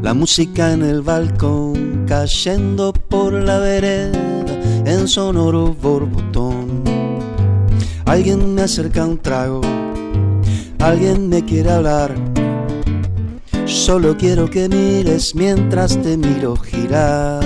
la 0.02 0.14
música 0.14 0.72
en 0.72 0.82
el 0.82 1.02
balcón, 1.02 2.04
cayendo 2.06 2.92
por 2.92 3.32
la 3.32 3.58
vereda 3.58 4.18
en 4.84 5.08
sonoro 5.08 5.74
borbotón. 5.74 6.82
Alguien 8.06 8.54
me 8.54 8.62
acerca 8.62 9.04
un 9.04 9.18
trago, 9.18 9.60
alguien 10.78 11.28
me 11.28 11.44
quiere 11.44 11.70
hablar. 11.70 12.14
Solo 13.66 14.16
quiero 14.16 14.48
que 14.48 14.68
mires 14.68 15.34
mientras 15.34 16.00
te 16.00 16.16
miro 16.16 16.56
girar. 16.56 17.44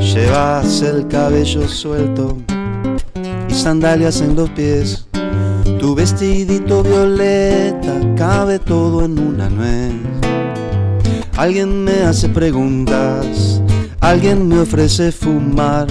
Llevas 0.00 0.82
el 0.82 1.06
cabello 1.06 1.68
suelto 1.68 2.38
y 3.48 3.54
sandalias 3.54 4.20
en 4.20 4.34
los 4.34 4.50
pies. 4.50 5.06
Tu 5.78 5.94
vestidito 5.94 6.82
violeta 6.82 8.00
cabe 8.16 8.58
todo 8.58 9.04
en 9.04 9.18
una 9.18 9.48
nuez. 9.48 9.92
Alguien 11.38 11.84
me 11.84 12.02
hace 12.02 12.28
preguntas, 12.28 13.62
alguien 14.00 14.48
me 14.48 14.58
ofrece 14.58 15.12
fumar. 15.12 15.86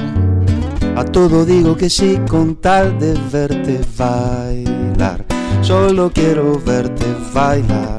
A 0.98 1.06
todo 1.06 1.46
digo 1.46 1.78
que 1.78 1.90
sí 1.90 2.20
con 2.28 2.58
tal 2.58 3.00
de 3.00 3.18
verte 3.32 3.80
bailar. 3.98 5.24
Solo 5.62 6.12
quiero 6.14 6.60
verte 6.60 7.06
bailar. 7.34 7.98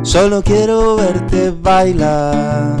Solo 0.00 0.40
quiero 0.40 0.96
verte 0.96 1.50
bailar. 1.50 2.80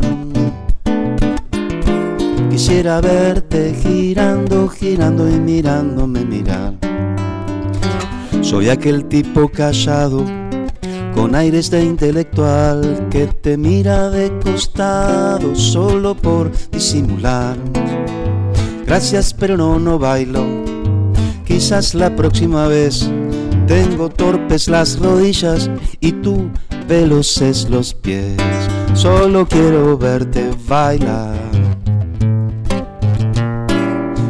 Quisiera 2.50 3.02
verte 3.02 3.74
girando, 3.82 4.66
girando 4.66 5.28
y 5.28 5.38
mirándome 5.38 6.24
mirar. 6.24 6.72
Soy 8.40 8.70
aquel 8.70 9.04
tipo 9.04 9.50
callado, 9.50 10.24
con 11.14 11.34
aires 11.34 11.70
de 11.70 11.84
intelectual, 11.84 13.08
que 13.10 13.26
te 13.26 13.56
mira 13.56 14.10
de 14.10 14.30
costado 14.40 15.54
solo 15.54 16.14
por 16.14 16.50
disimular. 16.70 17.56
Gracias, 18.86 19.34
pero 19.34 19.56
no, 19.56 19.78
no 19.78 19.98
bailo. 19.98 20.44
Quizás 21.44 21.94
la 21.94 22.14
próxima 22.14 22.66
vez 22.68 23.10
tengo 23.66 24.08
torpes 24.08 24.68
las 24.68 24.98
rodillas 24.98 25.70
y 26.00 26.12
tú 26.12 26.50
veloces 26.88 27.68
los 27.70 27.94
pies. 27.94 28.36
Solo 28.94 29.46
quiero 29.46 29.96
verte 29.96 30.50
bailar. 30.66 31.38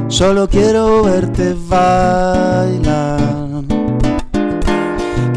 Solo 0.09 0.47
quiero 0.49 1.03
verte 1.05 1.57
bailar. 1.69 3.40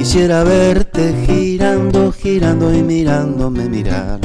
Quisiera 0.04 0.44
verte 0.44 1.16
girando, 1.26 2.12
girando 2.12 2.74
y 2.76 2.84
mirándome 2.84 3.70
mirar. 3.70 4.20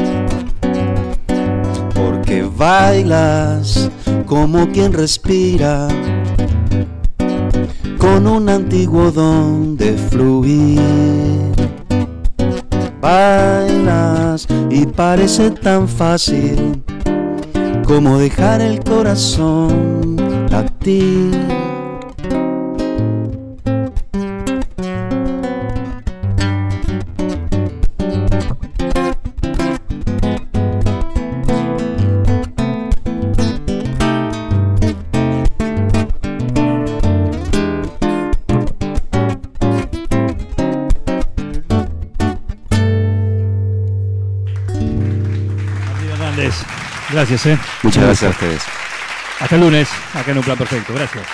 Porque 1.95 2.43
bailas 2.43 3.89
como 4.27 4.69
quien 4.73 4.93
respira 4.93 5.87
con 7.97 8.27
un 8.27 8.49
antiguo 8.49 9.13
don 9.13 9.77
de 9.77 9.97
fluir. 9.97 10.81
Bailas 13.01 14.49
y 14.71 14.85
parece 14.85 15.53
tan 15.53 15.87
fácil 15.87 16.83
como 17.87 18.19
dejar 18.19 18.63
el 18.63 18.81
corazón 18.83 20.17
latir. 20.51 21.58
Gracias, 47.29 47.59
¿eh? 47.59 47.59
Muchas 47.83 48.05
gracias 48.05 48.23
a 48.23 48.31
ustedes. 48.31 48.63
Hasta 49.39 49.55
el 49.57 49.61
lunes, 49.61 49.91
acá 50.15 50.31
en 50.31 50.39
un 50.39 50.45
plan 50.45 50.57
perfecto. 50.57 50.95
Gracias. 50.95 51.27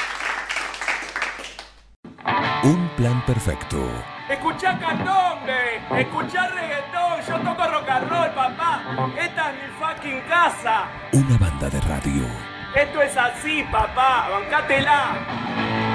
Un 2.64 2.88
plan 2.96 3.24
perfecto. 3.24 3.88
Escuchá 4.28 4.76
candombe, 4.76 5.82
escuchá 5.96 6.48
reggaetón, 6.48 7.20
yo 7.28 7.38
toco 7.48 7.68
rock 7.68 7.88
and 7.88 8.10
roll, 8.10 8.30
papá. 8.34 8.82
Esta 9.16 9.50
es 9.50 9.54
mi 9.54 9.68
fucking 9.78 10.20
casa. 10.22 10.88
Una 11.12 11.38
banda 11.38 11.70
de 11.70 11.80
radio. 11.82 12.26
Esto 12.74 13.00
es 13.00 13.16
así, 13.16 13.62
papá, 13.70 14.30
bancátela. 14.30 15.93